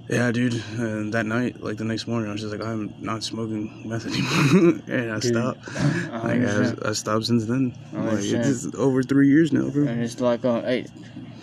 [0.08, 0.62] yeah, dude.
[0.78, 4.06] And that night, like the next morning, I was just like, I'm not smoking meth
[4.06, 5.60] anymore, and I Dude, stopped.
[5.76, 6.88] I Like, I.
[6.90, 7.76] I stopped since then.
[7.92, 9.86] Like, it's over three years now, bro.
[9.86, 10.86] And it's like, um, hey,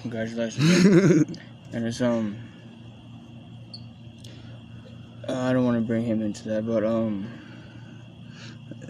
[0.02, 0.86] congratulations.
[1.74, 2.38] and it's um,
[5.28, 7.28] uh, I don't want to bring him into that, but um,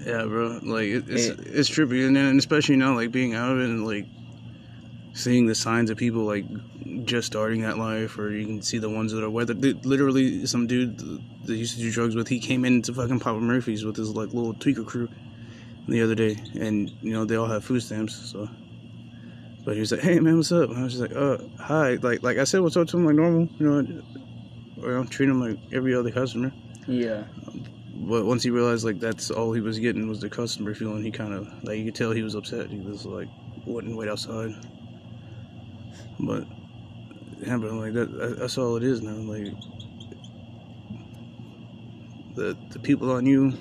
[0.05, 0.59] yeah, bro.
[0.63, 3.65] Like it, it's It- it's trippy, and then especially now, like being out of it
[3.65, 4.05] and like
[5.13, 6.45] seeing the signs of people like
[7.05, 10.67] just starting that life, or you can see the ones that are whether literally some
[10.67, 10.97] dude
[11.45, 12.27] that used to do drugs with.
[12.27, 15.09] He came into fucking Papa Murphy's with his like little tweaker crew
[15.87, 18.49] the other day, and you know they all have food stamps, so.
[19.63, 21.93] But he was like, "Hey man, what's up?" And I was just like, "Uh, hi."
[22.01, 24.03] Like, like I said, what's up to him like normal, you know.
[24.77, 26.51] You know, treat him like every other customer.
[26.87, 27.25] yeah,
[27.93, 31.11] But once he realized like that's all he was getting was the customer feeling, he
[31.11, 32.71] kind of like you could tell he was upset.
[32.71, 33.27] He was like
[33.67, 34.55] wouldn't wait outside.
[36.19, 36.47] But
[37.45, 39.13] but like that that- that's all it is now.
[39.13, 39.53] Like
[42.35, 43.53] the the people on you,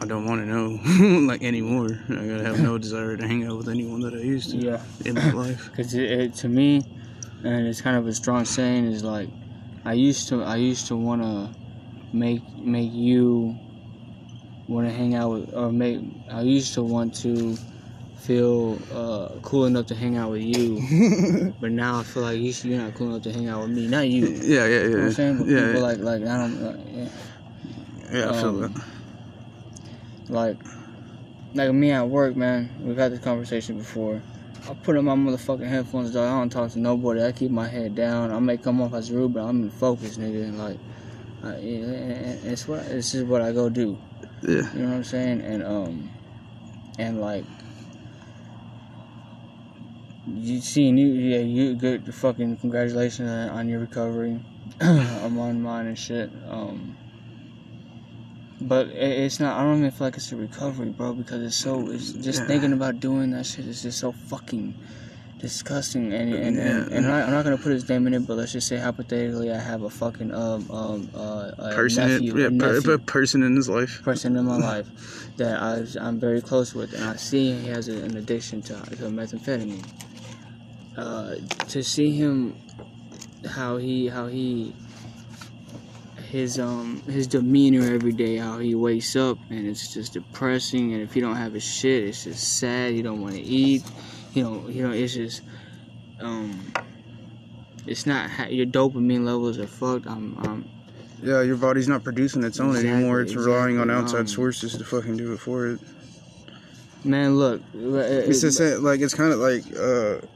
[0.00, 1.88] I don't want to know like anymore.
[2.08, 4.82] I gotta have no desire to hang out with anyone that I used to yeah.
[5.04, 5.70] in my life.
[5.70, 6.82] Because it, it to me,
[7.44, 9.28] and it's kind of a strong saying is like,
[9.84, 11.50] I used to I used to want to
[12.12, 13.56] make make you
[14.68, 17.56] want to hang out with or make I used to want to
[18.26, 22.52] feel uh, cool enough to hang out with you, but now I feel like you
[22.64, 24.26] you're not cool enough to hang out with me, not you.
[24.42, 24.82] Yeah, yeah, yeah.
[24.82, 25.38] You know what I'm saying?
[25.38, 27.08] But yeah, people like like I don't like, yeah.
[28.12, 28.84] yeah, I feel um, that.
[30.28, 30.56] like
[31.54, 32.68] like me at work, man.
[32.82, 34.20] We've had this conversation before.
[34.68, 36.26] I put on my motherfucking headphones, dog.
[36.26, 37.22] I don't talk to nobody.
[37.22, 38.32] I keep my head down.
[38.32, 40.42] I may come off as rude, but I'm in focus, nigga.
[40.42, 40.78] And like,
[41.44, 43.96] I, it- it's what it's just what I go do.
[44.42, 45.40] Yeah, You know what I'm saying?
[45.42, 46.10] And um,
[46.98, 47.44] and like,
[50.26, 52.12] you seen you, yeah, you good.
[52.14, 54.38] Fucking congratulations on, on your recovery.
[54.80, 56.30] I'm on mine and shit.
[56.48, 56.96] Um,
[58.60, 59.58] but it, it's not.
[59.58, 61.90] I don't even feel like it's a recovery, bro, because it's so.
[61.90, 62.46] It's just Yeah.
[62.46, 64.74] thinking about doing that shit is just so fucking
[65.38, 66.12] disgusting.
[66.12, 66.96] And and, and, Yeah.
[66.96, 69.52] and I, I'm not gonna put his name in it, but let's just say hypothetically,
[69.52, 73.54] I have a fucking um um uh person, nephew, in, yeah, a per, person in
[73.54, 74.00] his life.
[74.02, 74.88] person in my life
[75.36, 78.74] that I, I'm very close with, and I see he has a, an addiction to,
[78.74, 79.84] to methamphetamine.
[80.96, 81.34] Uh,
[81.68, 82.56] to see him,
[83.50, 84.74] how he, how he,
[86.30, 90.92] his um his demeanor every day, how he wakes up, and it's just depressing.
[90.94, 92.94] And if you don't have his shit, it's just sad.
[92.94, 93.82] you don't want to eat.
[94.32, 95.42] You know, you know, it's just
[96.20, 96.72] um.
[97.86, 100.08] It's not ha- your dopamine levels are fucked.
[100.08, 100.68] I'm, I'm
[101.22, 103.20] Yeah, your body's not producing its own Exactly, anymore.
[103.20, 105.80] It's relying on outside Um, sources to fucking do it for it.
[107.04, 107.36] man.
[107.36, 110.26] Look, It's just that, like it's kind of like, uh,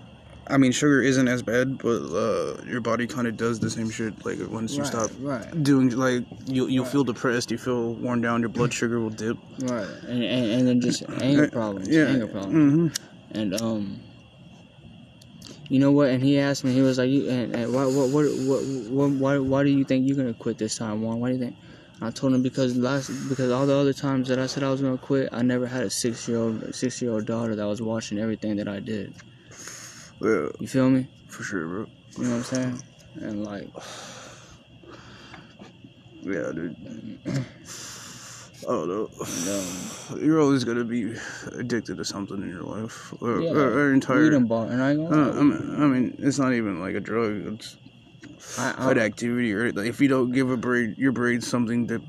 [0.51, 3.91] I mean, sugar isn't as bad, but uh, your body kind of does the same
[3.91, 4.25] shit.
[4.25, 5.63] Like once you right, stop right.
[5.63, 6.93] doing, like you you'll Right.
[6.93, 9.37] feel depressed, you feel worn down, your blood sugar will dip.
[9.59, 12.07] Right, and, and, and then just anger problems, Yeah.
[12.07, 12.87] anger problems, hmm
[13.33, 14.01] and um,
[15.69, 16.09] you know what?
[16.11, 19.11] And he asked me, he was like, "You and, and why, what, what, what, what,
[19.13, 21.21] why, why do you think you're gonna quit this time, Juan?
[21.21, 21.57] Why do you think?"
[22.03, 24.81] I told him because last, because all the other times that I said I was
[24.81, 27.81] gonna quit, I never had a six year old, six year old daughter that was
[27.83, 29.15] watching everything that I did.
[30.21, 31.07] Yeah, You feel me?
[31.29, 31.87] for sure, bro.
[32.19, 32.83] You know what I'm saying?
[33.23, 33.69] And like,
[36.23, 36.77] Yeah, dude.
[38.69, 39.09] I don't know.
[39.21, 41.15] um, You're always gonna be
[41.57, 44.23] addicted to something in your life, or, yeah, or, or entire.
[44.25, 47.01] weed and bar, and I Uh, I, mean, I mean, it's not even like a
[47.01, 47.55] drug.
[47.55, 47.77] It's
[48.59, 51.87] I, I, an activity, or like if you don't give a brain your brain something
[51.87, 52.03] that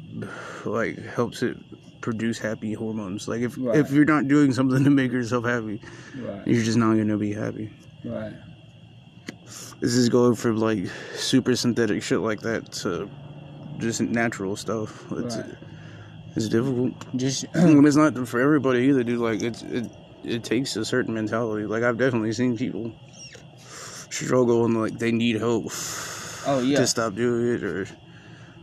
[0.65, 1.56] like helps it
[2.02, 3.30] produce happy hormones.
[3.30, 3.78] Like if Right.
[3.78, 5.80] if you're not doing something to make yourself happy,
[6.17, 7.71] right, you're just not gonna be happy.
[8.06, 8.34] Right.
[9.80, 10.86] This is going from like
[11.16, 13.10] super synthetic shit like that to
[13.80, 15.12] just natural stuff.
[15.12, 15.46] It's Right.
[16.36, 16.94] it's difficult.
[17.16, 19.20] Just and it's not for everybody either, dude.
[19.20, 19.90] Like it's it
[20.24, 21.66] it takes a certain mentality.
[21.66, 22.92] Like I've definitely seen people
[24.10, 25.66] struggle and like they need help
[26.46, 26.78] Oh yeah.
[26.80, 27.88] to stop doing it, or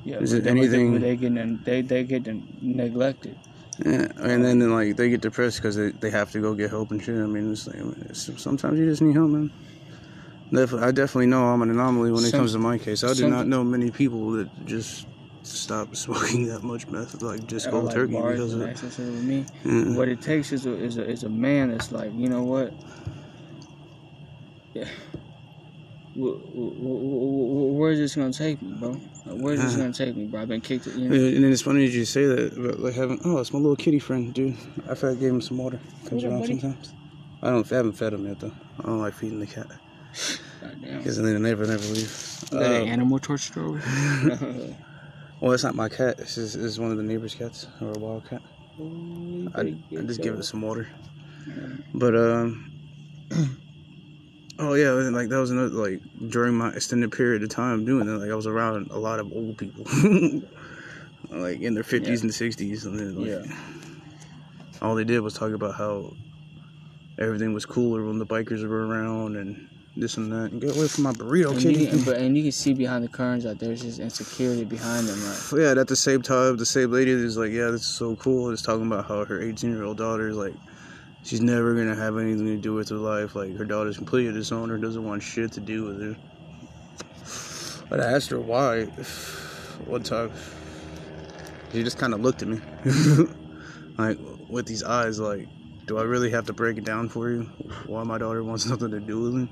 [0.04, 0.18] yeah.
[0.18, 2.26] is it anything- They get and they they get
[2.62, 3.36] neglected.
[3.84, 6.70] Yeah, and then, then like they get depressed because they, they have to go get
[6.70, 7.16] help and shit.
[7.16, 7.76] I mean, it's like
[8.10, 9.52] it's, sometimes you just need help, man.
[10.50, 13.04] I definitely know I'm an anomaly when it Some- comes to my case.
[13.04, 15.06] I do some- not know many people that just
[15.42, 19.24] stop smoking that much meth, like just cold like turkey because of.
[19.24, 19.44] me.
[19.64, 19.96] Yeah.
[19.96, 22.72] What it takes is a, is a is a man that's like, you know what?
[24.74, 24.88] Yeah.
[26.18, 28.90] Wh- wh- wh- wh- Where's this gonna take me, bro?
[28.90, 29.00] Like,
[29.40, 29.82] Where's this Uh-huh.
[29.82, 30.42] gonna take me, bro?
[30.42, 30.86] I've been kicked.
[30.86, 31.14] You know?
[31.14, 33.20] Yeah, And then it's funny that you say that about like having.
[33.24, 34.56] Oh, it's my little kitty friend, dude.
[34.88, 35.78] I fed gave him some water.
[36.06, 36.92] Comes around sometimes.
[37.42, 37.70] I don't.
[37.72, 38.52] I haven't fed him yet though.
[38.80, 39.66] I don't like feeding the cat
[40.60, 40.98] Goddamn.
[40.98, 42.04] because they never, never leave.
[42.10, 43.80] Is that Uh, an animal torture over
[45.40, 46.18] well, it's not my cat.
[46.18, 48.42] It's, just, it's one of the neighbor's cats or a wild cat.
[49.54, 50.88] I, I just give it some water.
[51.94, 52.72] But um,
[54.58, 58.06] oh yeah, and, like that was another like during my extended period of time doing
[58.06, 58.18] that.
[58.18, 59.84] Like I was around a lot of old people,
[61.30, 62.24] like in their fifties Yeah.
[62.26, 63.56] and sixties, and then like, Yeah.
[64.82, 66.12] all they did was talk about how
[67.18, 70.52] everything was cooler when the bikers were around and this and that.
[70.52, 71.86] And get away from my burrito, And you, kitty.
[71.88, 75.18] can, but, and you can see behind the curtains that there's just insecurity behind them.
[75.24, 77.86] Like, yeah, and at the same time, the same lady is like, yeah, this is
[77.88, 78.50] so cool.
[78.50, 80.54] It's talking about how her 18 year old daughter is like,
[81.28, 83.36] she's never gonna have anything to do with her life.
[83.36, 86.16] Like her daughter's completely disowned her, doesn't want shit to do with her.
[87.90, 88.84] But I asked her why.
[89.84, 90.32] One time,
[91.72, 92.60] she just kind of looked at me,
[93.98, 95.46] like with these eyes, like,
[95.86, 97.42] do I really have to break it down for you?
[97.86, 99.48] Why my daughter wants nothing to do with me?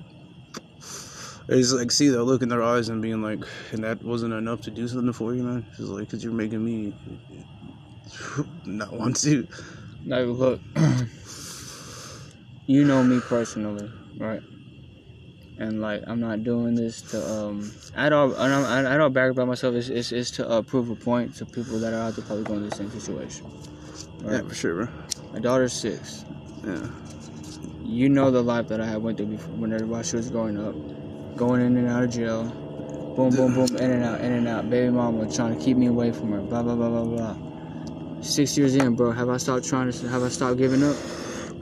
[1.48, 4.62] It's like see that look in their eyes and being like, and that wasn't enough
[4.62, 5.64] to do something for you, man.
[5.76, 6.92] She's like, cause you're making me
[8.64, 9.46] not want to.
[10.06, 10.60] like look,
[12.66, 14.42] you know me personally, right?
[15.58, 17.72] And like, I'm not doing this to um.
[17.96, 18.36] I don't.
[18.36, 18.86] I don't.
[18.86, 19.74] I don't brag about myself.
[19.74, 22.44] It's, it's, it's to uh, prove a point to people that are out there probably
[22.44, 23.50] going through the same situation.
[24.20, 24.42] Right.
[24.42, 24.88] Yeah, for sure, bro.
[25.32, 26.24] My daughter's six.
[26.62, 26.86] Yeah,
[27.84, 30.58] you know the life that I had went through before when everybody she was growing
[30.58, 30.74] up,
[31.36, 32.44] going in and out of jail,
[33.16, 34.68] boom, boom, boom, in and out, in and out.
[34.68, 37.36] Baby mama trying to keep me away from her, blah blah blah blah blah.
[38.20, 40.08] Six years in, bro, have I stopped trying to?
[40.08, 40.96] Have I stopped giving up?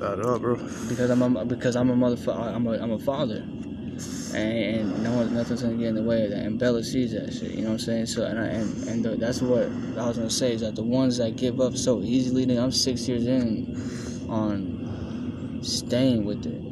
[0.00, 0.56] It up, bro.
[0.88, 2.54] Because I'm a, because I'm a motherfucker.
[2.54, 6.24] I'm a I'm a father, and, and no one nothing's gonna get in the way
[6.24, 6.40] of that.
[6.40, 7.52] And Bella sees that shit.
[7.52, 8.06] You know what I'm saying?
[8.06, 9.64] So and I, and and the, that's what
[9.98, 12.46] I was gonna say is that the ones that give up so easily.
[12.46, 16.62] nigga, I'm six years in on staying with it.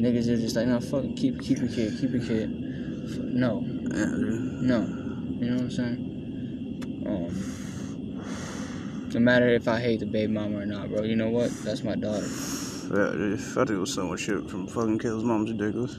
[0.00, 2.50] Niggas are just like, no, fuck, keep keep your kid, keep your kid.
[3.18, 7.04] No, no, you know what I'm saying?
[7.06, 7.60] Um,
[9.12, 11.02] no matter if I hate the baby mama or not, bro.
[11.02, 11.50] You know what?
[11.64, 12.26] That's my daughter.
[12.90, 13.34] Yeah.
[13.34, 15.98] I think it was so much shit from fucking Kale's mom's ridiculous.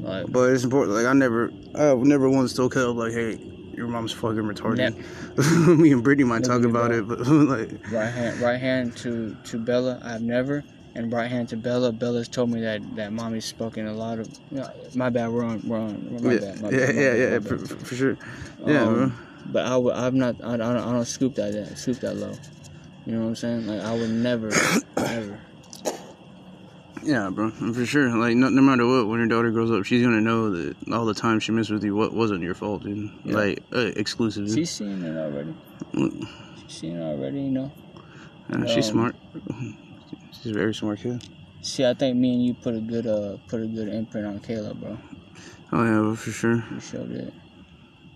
[0.00, 0.96] Like, But it's important.
[0.96, 3.38] Like I never, I never once told Caleb like, hey,
[3.74, 4.96] your mom's fucking retarded.
[5.78, 9.58] Me and Brittany might talk about it, but like, right hand right hand to to
[9.58, 13.86] Bella I've never and right hand to Bella Bella's told me that that mommy's spoken
[13.86, 16.86] a lot of no, my bad we're on we're on my yeah, bad my yeah,
[16.86, 18.18] bad, yeah, bad, yeah, my for, sure.
[18.66, 22.00] Yeah, Um, but I I'm not I, I don't I don't scoop that that scoop
[22.00, 22.34] that low
[23.06, 24.50] you know what I'm saying like I would never
[24.96, 25.40] ever
[27.04, 28.10] Yeah, bro, for sure.
[28.16, 31.04] Like, no, no matter what, when your daughter grows up, she's gonna know that all
[31.04, 33.10] the time she missed with you, what wasn't your fault, dude.
[33.24, 33.34] Yeah.
[33.34, 34.54] Like, uh, exclusively.
[34.54, 35.52] she's seeing it already
[35.94, 36.28] Mm.
[36.62, 37.72] she's seeing it already you know
[38.48, 39.16] Yeah, she's um, smart.
[40.32, 41.20] She's a very smart kid.
[41.60, 44.38] see I think me and you put a good uh put a good imprint on
[44.40, 44.96] Kayla bro
[45.72, 46.64] Oh yeah, for sure.
[46.72, 47.34] you showed it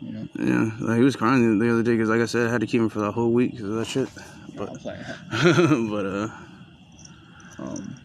[0.00, 2.50] you know Yeah, like he was crying the other day because, like I said, I
[2.52, 4.09] had to keep him for the whole week because of that shit.
[4.56, 4.98] Was like
[5.90, 6.28] but uh,
[7.59, 7.96] um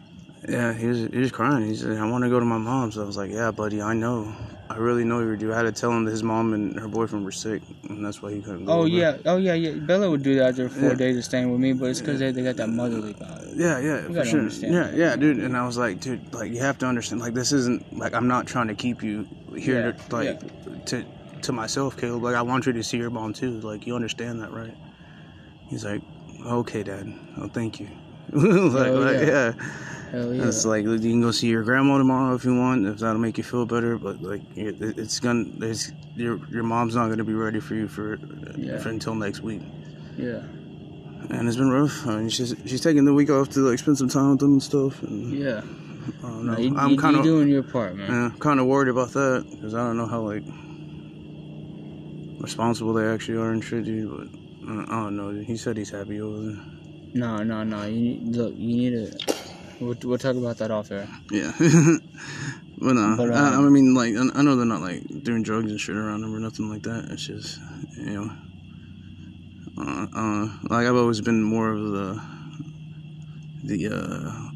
[0.48, 1.64] yeah, he was he was crying.
[1.68, 3.80] He said, "I want to go to my mom's." So I was like, "Yeah, buddy,
[3.80, 4.34] I know.
[4.68, 6.88] I really know you do." I had to tell him that his mom and her
[6.88, 8.72] boyfriend were sick, and that's why he couldn't go.
[8.72, 8.88] Oh over.
[8.88, 9.78] yeah, oh yeah, yeah.
[9.78, 10.94] Bella would do that after four Yeah.
[10.96, 13.52] days of staying with me, but it's because they, they got that motherly vibe.
[13.56, 14.40] Yeah, yeah, for sure.
[14.40, 14.96] understand Yeah, that.
[14.96, 15.38] yeah, dude.
[15.38, 18.26] And I was like, dude, like you have to understand, like this isn't like I'm
[18.26, 21.06] not trying to keep you here, Yeah, to, like to
[21.44, 22.22] to myself, Caleb.
[22.22, 23.60] Like I want you to see your mom too.
[23.60, 24.76] Like you understand that, right?
[25.68, 26.02] He's like,
[26.44, 27.12] okay, dad.
[27.38, 27.88] Oh, thank you.
[28.32, 29.52] like, like, yeah.
[30.10, 30.46] Hell yeah.
[30.48, 33.38] It's like you can go see your grandma tomorrow if you want, if that'll make
[33.38, 33.96] you feel better.
[33.98, 37.88] But like, it, it's gonna, it's, your your mom's not gonna be ready for you
[37.88, 38.18] for,
[38.56, 38.78] Yeah.
[38.78, 39.62] for until next week.
[40.18, 40.42] yeah,
[41.30, 42.06] And it's been rough.
[42.06, 44.52] I mean, she's she's taking the week off to like spend some time with them
[44.52, 45.02] and stuff.
[45.02, 45.62] And yeah.
[46.22, 46.58] I don't No, know.
[46.58, 48.10] you, I'm kind of doing your part, man.
[48.10, 50.42] yeah, kind of worried about that because I don't know how like
[52.42, 54.10] responsible they actually are and shit, dude.
[54.10, 55.30] But uh, I don't know.
[55.30, 56.64] He said he's happy over there.
[57.14, 57.84] No, no, no.
[57.84, 58.54] You need, look.
[58.56, 59.34] You need to.
[59.80, 61.08] We'll, we'll talk about that off air.
[61.30, 61.52] Yeah.
[62.82, 65.44] But no, But, I, I um, mean, like, I I know they're not like doing
[65.44, 67.06] drugs and shit around them or nothing like that.
[67.10, 67.60] It's just,
[67.96, 68.30] you know,
[69.78, 72.20] uh, uh, like I've always been more of the
[73.62, 74.51] the uh,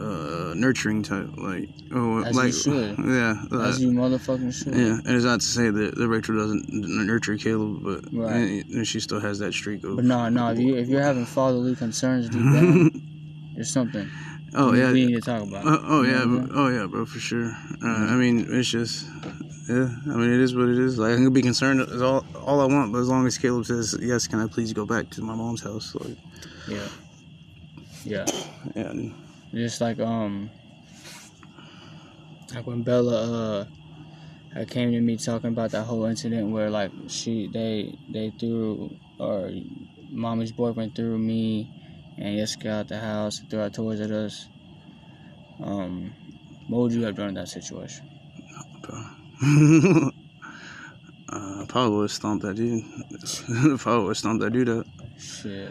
[0.00, 2.98] uh, nurturing type, like, oh, As you like, should.
[3.06, 4.74] yeah, uh, As you motherfucking should.
[4.74, 4.98] yeah.
[5.04, 8.64] And it's not to say that, that Rachel doesn't nurture Caleb, but Right.
[8.64, 9.96] and she still has that streak of.
[9.96, 10.48] But no, no.
[10.50, 12.90] If you if you're having fatherly concerns deep down,
[13.54, 14.08] there's something.
[14.54, 15.66] oh we, yeah, we need to talk about.
[15.66, 16.48] Uh, oh You yeah, bro.
[16.54, 17.46] oh yeah, bro, for sure.
[17.82, 19.06] Uh, I mean, it's just,
[19.68, 19.88] yeah.
[20.06, 20.98] I mean, it is what it is.
[20.98, 23.66] Like, I can be concerned is all all I want, but as long as Caleb
[23.66, 25.94] says yes, can I please go back to my mom's house?
[25.94, 26.16] Like,
[26.68, 26.88] Yeah.
[28.04, 28.26] Yeah.
[28.76, 28.92] yeah,
[29.54, 30.50] Just like um
[32.54, 33.66] like when Bella
[34.56, 38.90] uh came to me talking about that whole incident where like she they they threw
[39.18, 39.50] or
[40.10, 41.70] mommy's boyfriend threw me
[42.18, 44.48] and Jessica out the house and threw our toys at us.
[45.62, 46.12] Um
[46.68, 48.08] what would you have done in that situation?
[48.82, 49.02] bro.
[51.28, 52.82] uh, probably would have stomped that dude.
[53.80, 54.86] probably would have stomped that dude up.
[55.18, 55.70] Shit.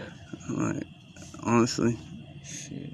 [0.50, 0.84] Like,
[1.44, 1.98] honestly,
[2.44, 2.93] Shit.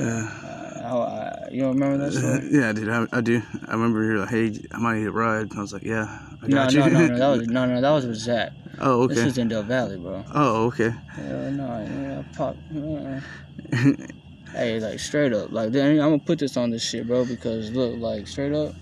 [0.00, 0.50] Yeah.
[0.82, 2.48] Uh, I, you don't remember that story?
[2.50, 3.42] yeah, dude, I, I do.
[3.68, 5.54] I remember you're like, hey, I might need a ride.
[5.56, 6.92] I was like, yeah, I got no, you.
[6.92, 8.52] no, no, no, that was no, no, that was with Zach.
[8.80, 9.14] oh, okay.
[9.14, 10.24] This was in Del Valley, bro.
[10.34, 10.90] Oh, okay.
[11.12, 12.56] Hell no, yeah, pop.
[12.76, 13.20] uh.
[14.52, 18.00] Hey, like straight up, like I'm gonna put this on this shit, bro, because look,
[18.00, 18.74] like straight up,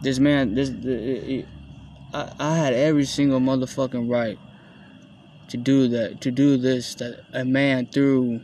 [0.00, 1.46] this man, this, it, it,
[2.14, 4.38] I, I had every single motherfucking right
[5.48, 6.94] to do that, to do this.
[6.94, 8.42] That a man threw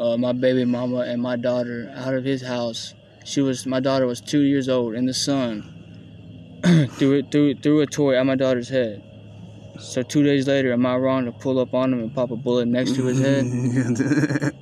[0.00, 2.94] uh, my baby mama and my daughter out of his house.
[3.24, 5.76] She was, my daughter was two years old in the sun.
[6.92, 9.02] threw it, threw threw a toy at my daughter's head.
[9.78, 12.36] So two days later, am I wrong to pull up on him and pop a
[12.36, 13.44] bullet next to his head?
[13.44, 14.52] I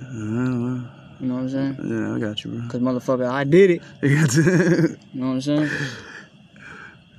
[0.00, 0.88] don't know.
[1.20, 1.76] You know what I'm saying?
[1.84, 2.68] Yeah, I got you, bro.
[2.68, 3.82] Cause motherfucker, I did it.
[4.02, 4.96] You.
[5.20, 5.70] Know what I'm saying?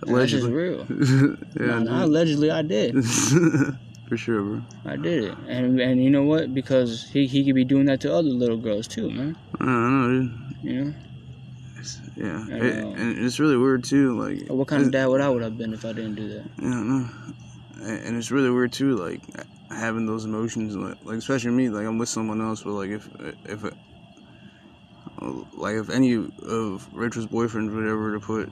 [0.05, 0.85] And That's just real.
[0.89, 2.95] yeah, Nah, nah, allegedly, I did.
[4.13, 4.61] for sure, bro.
[4.85, 5.37] I did it.
[5.47, 6.53] And and you know what?
[6.53, 9.35] Because he he could be doing that to other little girls too, man.
[9.59, 10.71] I don't know, dude.
[10.71, 10.93] You know?
[11.79, 12.93] It's, yeah, I It- know.
[12.93, 14.17] and it's really weird too.
[14.19, 16.43] Like, What kind of dad would I would have been if I didn't do that?
[16.59, 17.09] I don't know.
[17.81, 19.21] And it's really weird too, like
[19.69, 23.09] having those emotions, like, like especially me, like I'm with someone else, but like if
[23.45, 23.73] if it,
[25.57, 28.51] like if any of Rachel's boyfriends would ever to put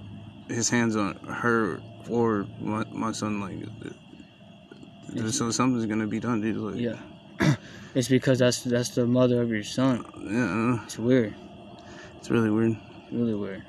[0.49, 3.59] his hands on her or my, my son, like,
[5.30, 6.57] so something's gonna be done, dude.
[6.57, 7.55] Like, Yeah.
[7.95, 10.05] it's because that's that's the mother of your son.
[10.24, 10.84] yeah, I.
[10.86, 11.34] It's weird.
[12.18, 12.78] it's really weird.
[13.12, 13.64] Really weird.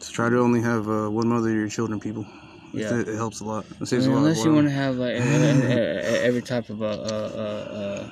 [0.00, 2.26] So try to only have uh, one mother to your children, people.
[2.72, 3.00] Yeah.
[3.00, 3.64] It, it helps a lot.
[3.66, 4.22] It I saves mean, a lot.
[4.22, 8.10] unless of you want to have like every type of uh uh uh,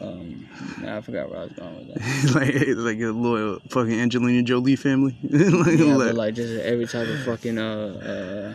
[0.00, 0.48] uh um
[0.80, 2.34] nah, I forgot where I was going with that.
[2.34, 5.16] like like a loyal fucking Angelina Jolie family.
[5.22, 8.54] like, Yeah, like- but like just every type of fucking uh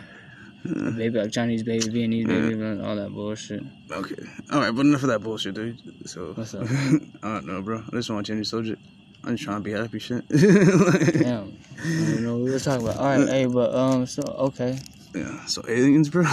[0.64, 3.62] baby like Chinese baby, Vietnamese baby, and all that bullshit.
[3.90, 4.14] okay,
[4.52, 5.78] all right, but enough of that bullshit, dude.
[6.08, 6.64] So What's up?
[7.22, 7.82] I don't know, bro.
[7.86, 8.82] I just want to change the subject.
[9.24, 10.26] I'm just trying to be happy, shit.
[10.28, 11.58] Damn.
[11.78, 12.98] I don't know what we were talking about.
[12.98, 14.78] All right, hey, but um, so okay.
[15.14, 15.44] yeah.
[15.46, 16.24] So aliens, bro.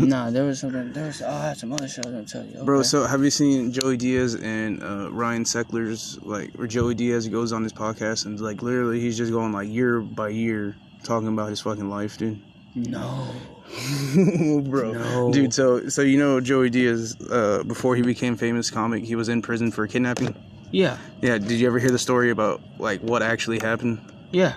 [0.00, 0.92] Nah, there was something.
[0.92, 1.20] There was.
[1.20, 2.56] Oh, I had some other shit I was gonna tell you.
[2.56, 2.64] Okay.
[2.64, 7.28] Bro, so have you seen Joey Diaz and uh, Ryan Sickler's like, where Joey Diaz
[7.28, 11.28] goes on his podcast and like literally he's just going like year by year talking
[11.28, 12.40] about his fucking life, dude.
[12.74, 13.28] no.
[14.64, 14.92] bro.
[14.92, 15.32] No.
[15.32, 19.28] Dude, so so you know Joey Diaz uh, before he became famous comic, he was
[19.28, 20.34] in prison for kidnapping.
[20.70, 20.98] Yeah.
[21.20, 24.00] Yeah, did you ever hear the story about like what actually happened?
[24.30, 24.54] Yeah.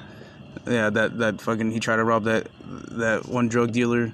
[0.65, 4.13] Yeah, that that fucking he tried to rob that that one drug dealer,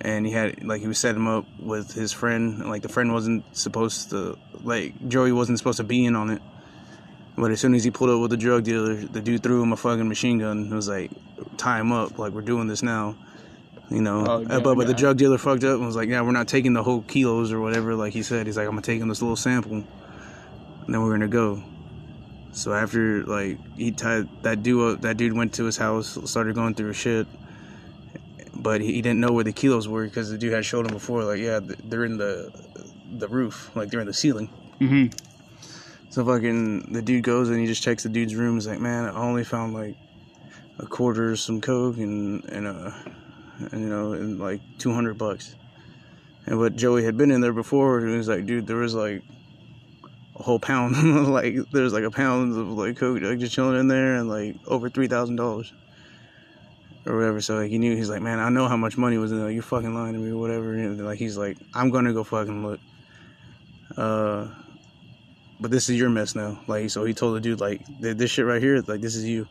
[0.00, 2.60] and he had like he was setting him up with his friend.
[2.62, 6.30] And, like the friend wasn't supposed to like Joey wasn't supposed to be in on
[6.30, 6.42] it.
[7.38, 9.72] But as soon as he pulled up with the drug dealer, the dude threw him
[9.72, 10.58] a fucking machine gun.
[10.58, 11.10] and was like,
[11.58, 12.18] "Tie him up!
[12.18, 13.14] Like we're doing this now."
[13.90, 16.08] You know, Oh, Uh, yeah, but but the drug dealer fucked up and was like,
[16.08, 18.72] "Yeah, we're not taking the whole kilos or whatever." Like he said, he's like, "I'm
[18.72, 19.84] gonna take him this little sample, and
[20.88, 21.62] then we're gonna go."
[22.52, 26.54] So after like he tied that dude up, that dude went to his house, started
[26.56, 27.26] going through his shit,
[28.54, 30.92] but he, he didn't know where the kilos were because the dude had showed him
[30.94, 31.22] before.
[31.24, 32.50] Like, yeah, they're in the
[33.18, 34.50] the roof, like they're in the ceiling.
[34.80, 35.16] Mhm.
[36.10, 38.54] So fucking the dude goes and he just checks the dude's room.
[38.54, 39.94] He's like, man, I only found like
[40.78, 43.14] a quarter of some coke and and uh and
[43.72, 45.54] you know like two hundred bucks.
[46.46, 49.22] And what Joey had been in there before, he was like, dude, there was like
[50.36, 53.88] a whole pound, like there's like a pound of like coke like just chilling in
[53.88, 55.72] there and like over three thousand dollars
[57.04, 57.40] or whatever.
[57.40, 59.50] So like he knew he's like, man, I know how much money was in there.
[59.50, 60.72] You're fucking lying to me or whatever.
[60.72, 62.80] And like he's like, I'm gonna go fucking look.
[63.96, 64.48] Uh,
[65.60, 66.58] but this is your mess now.
[66.66, 69.46] Like, so he told the dude, like, this shit right here, like, this is you.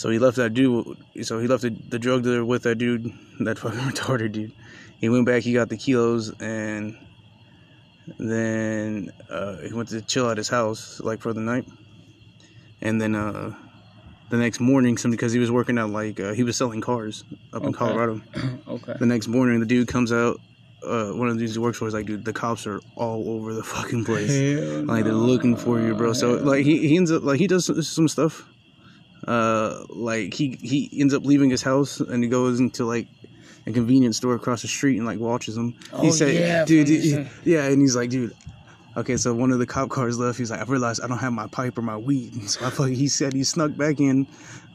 [0.00, 0.96] So he left that dude.
[1.20, 4.52] So he left the, the drug dealer with that dude, that fucking retarded dude.
[4.98, 5.42] He went back.
[5.42, 6.96] He got the kilos, and
[8.18, 11.66] then uh, he went to chill at his house, like for the night.
[12.80, 13.54] And then uh,
[14.30, 17.22] the next morning, some because he was working out, like uh, he was selling cars
[17.52, 18.22] up in Colorado.
[18.68, 18.94] okay.
[18.98, 20.40] The next morning, the dude comes out.
[20.82, 23.28] Uh, one of the dudes he works for is like, dude, the cops are all
[23.28, 24.30] over the fucking place.
[24.30, 26.14] Hell Like they're looking for you, bro.
[26.14, 28.46] So like he, he ends up like he does some stuff.
[29.26, 33.06] Uh, like he he ends up leaving his house and he goes into like
[33.66, 37.12] a convenience store across the street and like watches he Oh, said, yeah, dude, he-
[37.14, 38.34] the- yeah, and he's like, dude.
[38.96, 40.36] Okay, so one of the cop cars left.
[40.36, 42.32] He's like, I realized I don't have my pipe or my weed.
[42.34, 44.26] And So I fucking, he said he snuck back in,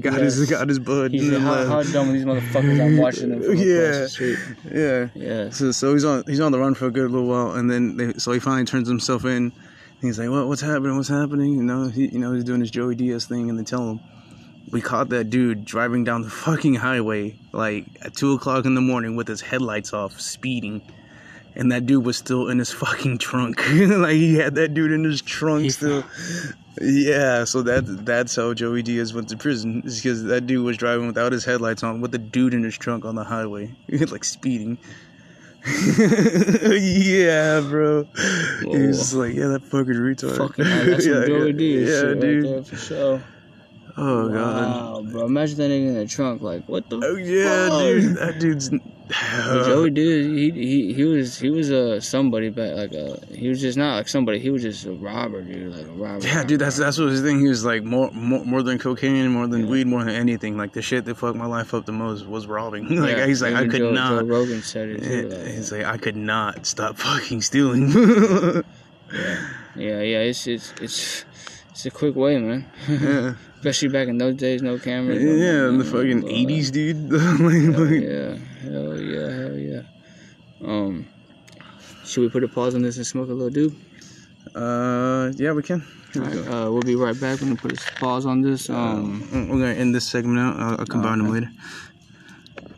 [0.00, 1.10] got his got his bud.
[1.12, 2.80] He said, then how, how dumb these motherfuckers?
[2.84, 3.90] I'm watching them Yeah.
[4.00, 4.38] the street.
[4.72, 5.08] yeah.
[5.14, 5.50] Yeah.
[5.50, 7.96] So, so he's on he's on the run for a good little while, and then
[7.96, 9.52] they, so he finally turns himself in.
[10.04, 10.96] He's like, "What what's happening?
[10.96, 13.64] What's happening?" You know, he you know he's doing his Joey Diaz thing, and they
[13.64, 14.00] tell him,
[14.70, 18.80] "We caught that dude driving down the fucking highway like at two o'clock in the
[18.80, 20.82] morning with his headlights off, speeding."
[21.56, 23.58] And that dude was still in his fucking trunk.
[23.70, 26.04] like he had that dude in his trunk He- still.
[26.80, 29.82] Yeah, so that that's how Joey Diaz went to prison.
[29.84, 32.76] Is because that dude was driving without his headlights on, with the dude in his
[32.76, 34.78] trunk on the highway, like speeding.
[36.80, 38.04] yeah, bro.
[38.62, 40.36] He's just like, yeah, that fucking retard.
[40.36, 42.44] Fucking hell, that's some yeah, Joey yeah, yeah, shit right dude.
[42.44, 43.22] there for sure.
[43.96, 44.34] Oh god.
[44.34, 45.26] Wow, bro.
[45.26, 46.42] Imagine that nigga in the trunk.
[46.42, 47.80] Like, what the Oh yeah, fuck?
[47.80, 48.16] dude.
[48.16, 48.70] That dude's.
[49.06, 50.24] But Joey did.
[50.34, 53.96] He he he was he was uh somebody back like a he was just not
[53.96, 54.38] like somebody.
[54.38, 55.76] He was just a robber, dude.
[55.76, 56.26] Like a robber.
[56.26, 57.38] Yeah, dude, that's that's what his thing.
[57.40, 59.70] He was like more more, more than cocaine, more than Yeah.
[59.70, 60.56] weed, more than anything.
[60.56, 62.88] Like the shit that fucked my life up the most was robbing.
[63.00, 64.20] like Yeah, he's like, I could Joe, not.
[64.22, 65.28] Joe Rogan said it too.
[65.28, 67.90] Like, he's like, I could not stop fucking stealing.
[69.76, 70.18] yeah, yeah.
[70.20, 71.24] It's it's it's
[71.70, 72.64] it's a quick way, man.
[72.88, 75.22] yeah, Especially back in those days, no cameras.
[75.22, 77.10] no yeah, in the fucking eighties, dude.
[77.12, 79.82] Like, yeah, hell yeah, hell yeah.
[80.64, 81.06] Um,
[82.04, 83.74] should we put a pause on this and smoke a little dude?
[84.54, 85.84] uh, yeah, we can.
[86.14, 86.66] We Alright, go.
[86.68, 87.40] uh, we'll be right back.
[87.40, 88.70] We're gonna put a pause on this.
[88.70, 90.56] Um, Uh, we're gonna end this segment out.
[90.60, 91.40] I'll, I'll combine them okay.
[91.40, 91.50] later.